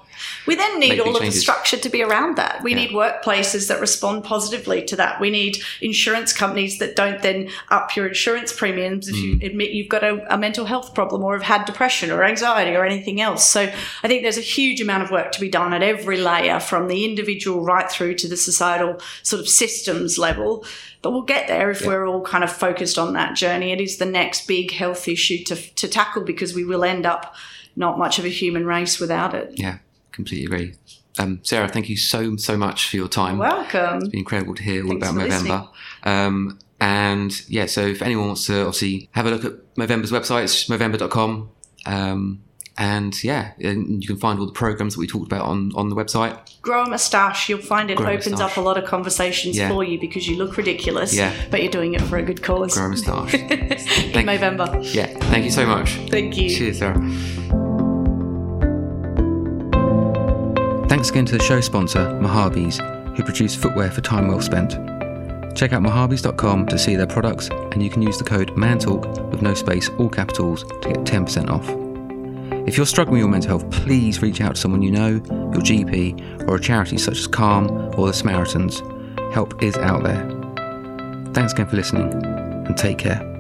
we 0.47 0.55
then 0.55 0.79
need 0.79 1.01
all 1.01 1.17
of 1.17 1.23
the 1.23 1.31
structure 1.31 1.77
to 1.77 1.89
be 1.89 2.03
around 2.03 2.37
that. 2.37 2.63
We 2.63 2.73
yeah. 2.73 2.79
need 2.79 2.91
workplaces 2.91 3.69
that 3.69 3.81
respond 3.81 4.25
positively 4.25 4.83
to 4.85 4.97
that. 4.97 5.21
We 5.21 5.31
need 5.31 5.59
insurance 5.81 6.33
companies 6.33 6.79
that 6.79 6.97
don't 6.97 7.23
then 7.23 7.51
up 7.71 7.95
your 7.97 8.09
insurance 8.09 8.53
premiums 8.53 9.09
if 9.09 9.15
mm. 9.15 9.41
you 9.41 9.47
admit 9.47 9.71
you've 9.71 9.89
got 9.89 10.05
a, 10.05 10.35
a, 10.35 10.39
mental 10.39 10.65
health 10.65 10.95
problem 10.95 11.23
or 11.23 11.35
have 11.35 11.43
had 11.43 11.65
depression 11.65 12.11
or 12.11 12.25
anxiety 12.25 12.77
or 12.77 12.85
anything 12.85 13.21
else. 13.21 13.47
So 13.47 13.63
I 14.03 14.09
think 14.09 14.23
there's 14.23 14.39
a 14.39 14.43
huge 14.43 14.81
amount 14.81 15.05
of 15.05 15.11
work 15.11 15.33
to 15.33 15.41
be 15.41 15.49
done 15.49 15.73
at 15.73 15.83
every 15.83 16.19
layer 16.19 16.59
from 16.61 16.89
the 16.89 17.05
individual 17.05 17.65
right 17.65 17.91
through 17.91 18.15
to 18.17 18.29
the 18.29 18.37
societal 18.37 19.01
sort 19.23 19.41
of 19.41 19.49
systems 19.49 20.19
level. 20.19 20.65
But 21.03 21.13
we'll 21.13 21.23
get 21.23 21.49
there 21.49 21.71
if 21.71 21.83
yeah. 21.83 21.89
we're 21.89 22.07
all 22.07 22.23
kind 22.23 22.45
of 22.45 22.53
focused 22.53 22.99
on 22.99 23.13
that 23.15 23.37
journey. 23.37 23.73
It 23.73 23.81
is 23.81 23.99
the 23.99 24.07
next 24.07 24.47
big 24.47 24.73
health 24.73 25.09
issue 25.09 25.45
to, 25.45 25.57
to 25.57 25.89
tackle 25.89 26.23
because 26.23 26.55
we 26.55 26.65
will 26.65 26.85
end 26.85 27.07
up 27.07 27.35
not 27.75 27.99
much 27.99 28.19
of 28.19 28.25
a 28.25 28.29
human 28.29 28.67
race 28.67 29.01
without 29.01 29.35
it. 29.35 29.53
Yeah 29.55 29.79
completely 30.13 30.47
agree. 30.47 30.75
Um, 31.19 31.41
Sarah, 31.43 31.69
thank 31.69 31.89
you 31.89 31.97
so 31.97 32.37
so 32.37 32.57
much 32.57 32.89
for 32.89 32.97
your 32.97 33.09
time. 33.09 33.39
Welcome. 33.39 33.99
It's 33.99 34.09
been 34.09 34.21
incredible 34.21 34.55
to 34.55 34.63
hear 34.63 34.85
all 34.85 34.99
Thanks 34.99 35.09
about 35.09 35.29
Movember. 35.29 35.69
Um, 36.05 36.59
and 36.81 37.49
yeah, 37.49 37.67
so 37.67 37.87
if 37.87 38.03
anyone 38.03 38.27
wants 38.27 38.47
to 38.47 38.61
obviously 38.61 39.09
have 39.13 39.27
a 39.27 39.31
look 39.31 39.45
at 39.45 39.75
Movember's 39.77 40.11
website, 40.11 40.45
it's 40.45 40.69
movember.com. 40.69 41.51
Um, 41.87 42.43
and 42.79 43.23
yeah, 43.23 43.53
and 43.61 44.03
you 44.03 44.09
can 44.09 44.17
find 44.17 44.39
all 44.41 44.47
the 44.47 44.53
programs 44.53 44.95
that 44.95 45.01
we 45.01 45.07
talked 45.07 45.27
about 45.27 45.45
on, 45.45 45.73
on 45.75 45.91
the 45.91 45.97
website. 45.97 46.61
Grow 46.63 46.85
a 46.85 46.89
moustache. 46.89 47.49
You'll 47.49 47.61
find 47.61 47.91
it 47.91 47.99
Grow 47.99 48.11
opens 48.11 48.41
up 48.41 48.57
a 48.57 48.61
lot 48.61 48.79
of 48.79 48.85
conversations 48.85 49.57
yeah. 49.57 49.69
for 49.69 49.85
you 49.85 50.01
because 50.01 50.27
you 50.27 50.37
look 50.37 50.57
ridiculous, 50.57 51.15
yeah. 51.15 51.33
but 51.51 51.63
you're 51.63 51.71
doing 51.71 51.95
it 51.95 52.01
for 52.01 52.17
a 52.17 52.23
good 52.23 52.43
cause. 52.43 52.75
Grow 52.75 52.87
a 52.87 52.89
moustache. 52.89 53.35
In 53.35 54.27
November. 54.27 54.81
Yeah. 54.83 55.07
Thank 55.07 55.45
you 55.45 55.51
so 55.51 55.67
much. 55.67 55.97
Thank 56.11 56.37
you. 56.39 56.49
Cheers, 56.49 56.79
Sarah. 56.79 56.99
Thanks 61.03 61.11
again 61.11 61.27
to 61.27 61.37
the 61.37 61.43
show 61.43 61.61
sponsor, 61.61 61.99
Mahabis, 62.23 62.79
who 63.17 63.25
produce 63.25 63.57
footwear 63.57 63.91
for 63.91 64.01
time 64.03 64.29
well 64.29 64.41
spent. 64.41 64.71
Check 65.57 65.73
out 65.73 65.83
mahabis.com 65.83 66.67
to 66.69 66.79
see 66.79 66.95
their 66.95 67.09
products, 67.09 67.49
and 67.49 67.83
you 67.83 67.91
can 67.91 68.03
use 68.03 68.19
the 68.19 68.25
code 68.25 68.57
MANTALK 68.57 69.29
with 69.33 69.43
no 69.43 69.53
space 69.53 69.89
or 69.99 70.09
capitals 70.09 70.63
to 70.63 70.93
get 70.93 70.99
10% 70.99 71.51
off. 71.51 71.69
If 72.69 72.77
you're 72.77 72.87
struggling 72.87 73.15
with 73.15 73.23
your 73.23 73.29
mental 73.29 73.59
health, 73.59 73.69
please 73.73 74.23
reach 74.23 74.41
out 74.41 74.55
to 74.55 74.61
someone 74.61 74.81
you 74.81 74.93
know, 74.93 75.09
your 75.09 75.61
GP, 75.61 76.47
or 76.47 76.55
a 76.55 76.61
charity 76.61 76.99
such 76.99 77.19
as 77.19 77.27
Calm 77.27 77.69
or 77.99 78.07
the 78.07 78.15
Samaritans. 78.15 78.81
Help 79.35 79.61
is 79.61 79.77
out 79.79 80.05
there. 80.05 80.23
Thanks 81.35 81.53
again 81.53 81.67
for 81.67 81.75
listening, 81.75 82.13
and 82.13 82.77
take 82.77 82.99
care. 82.99 83.32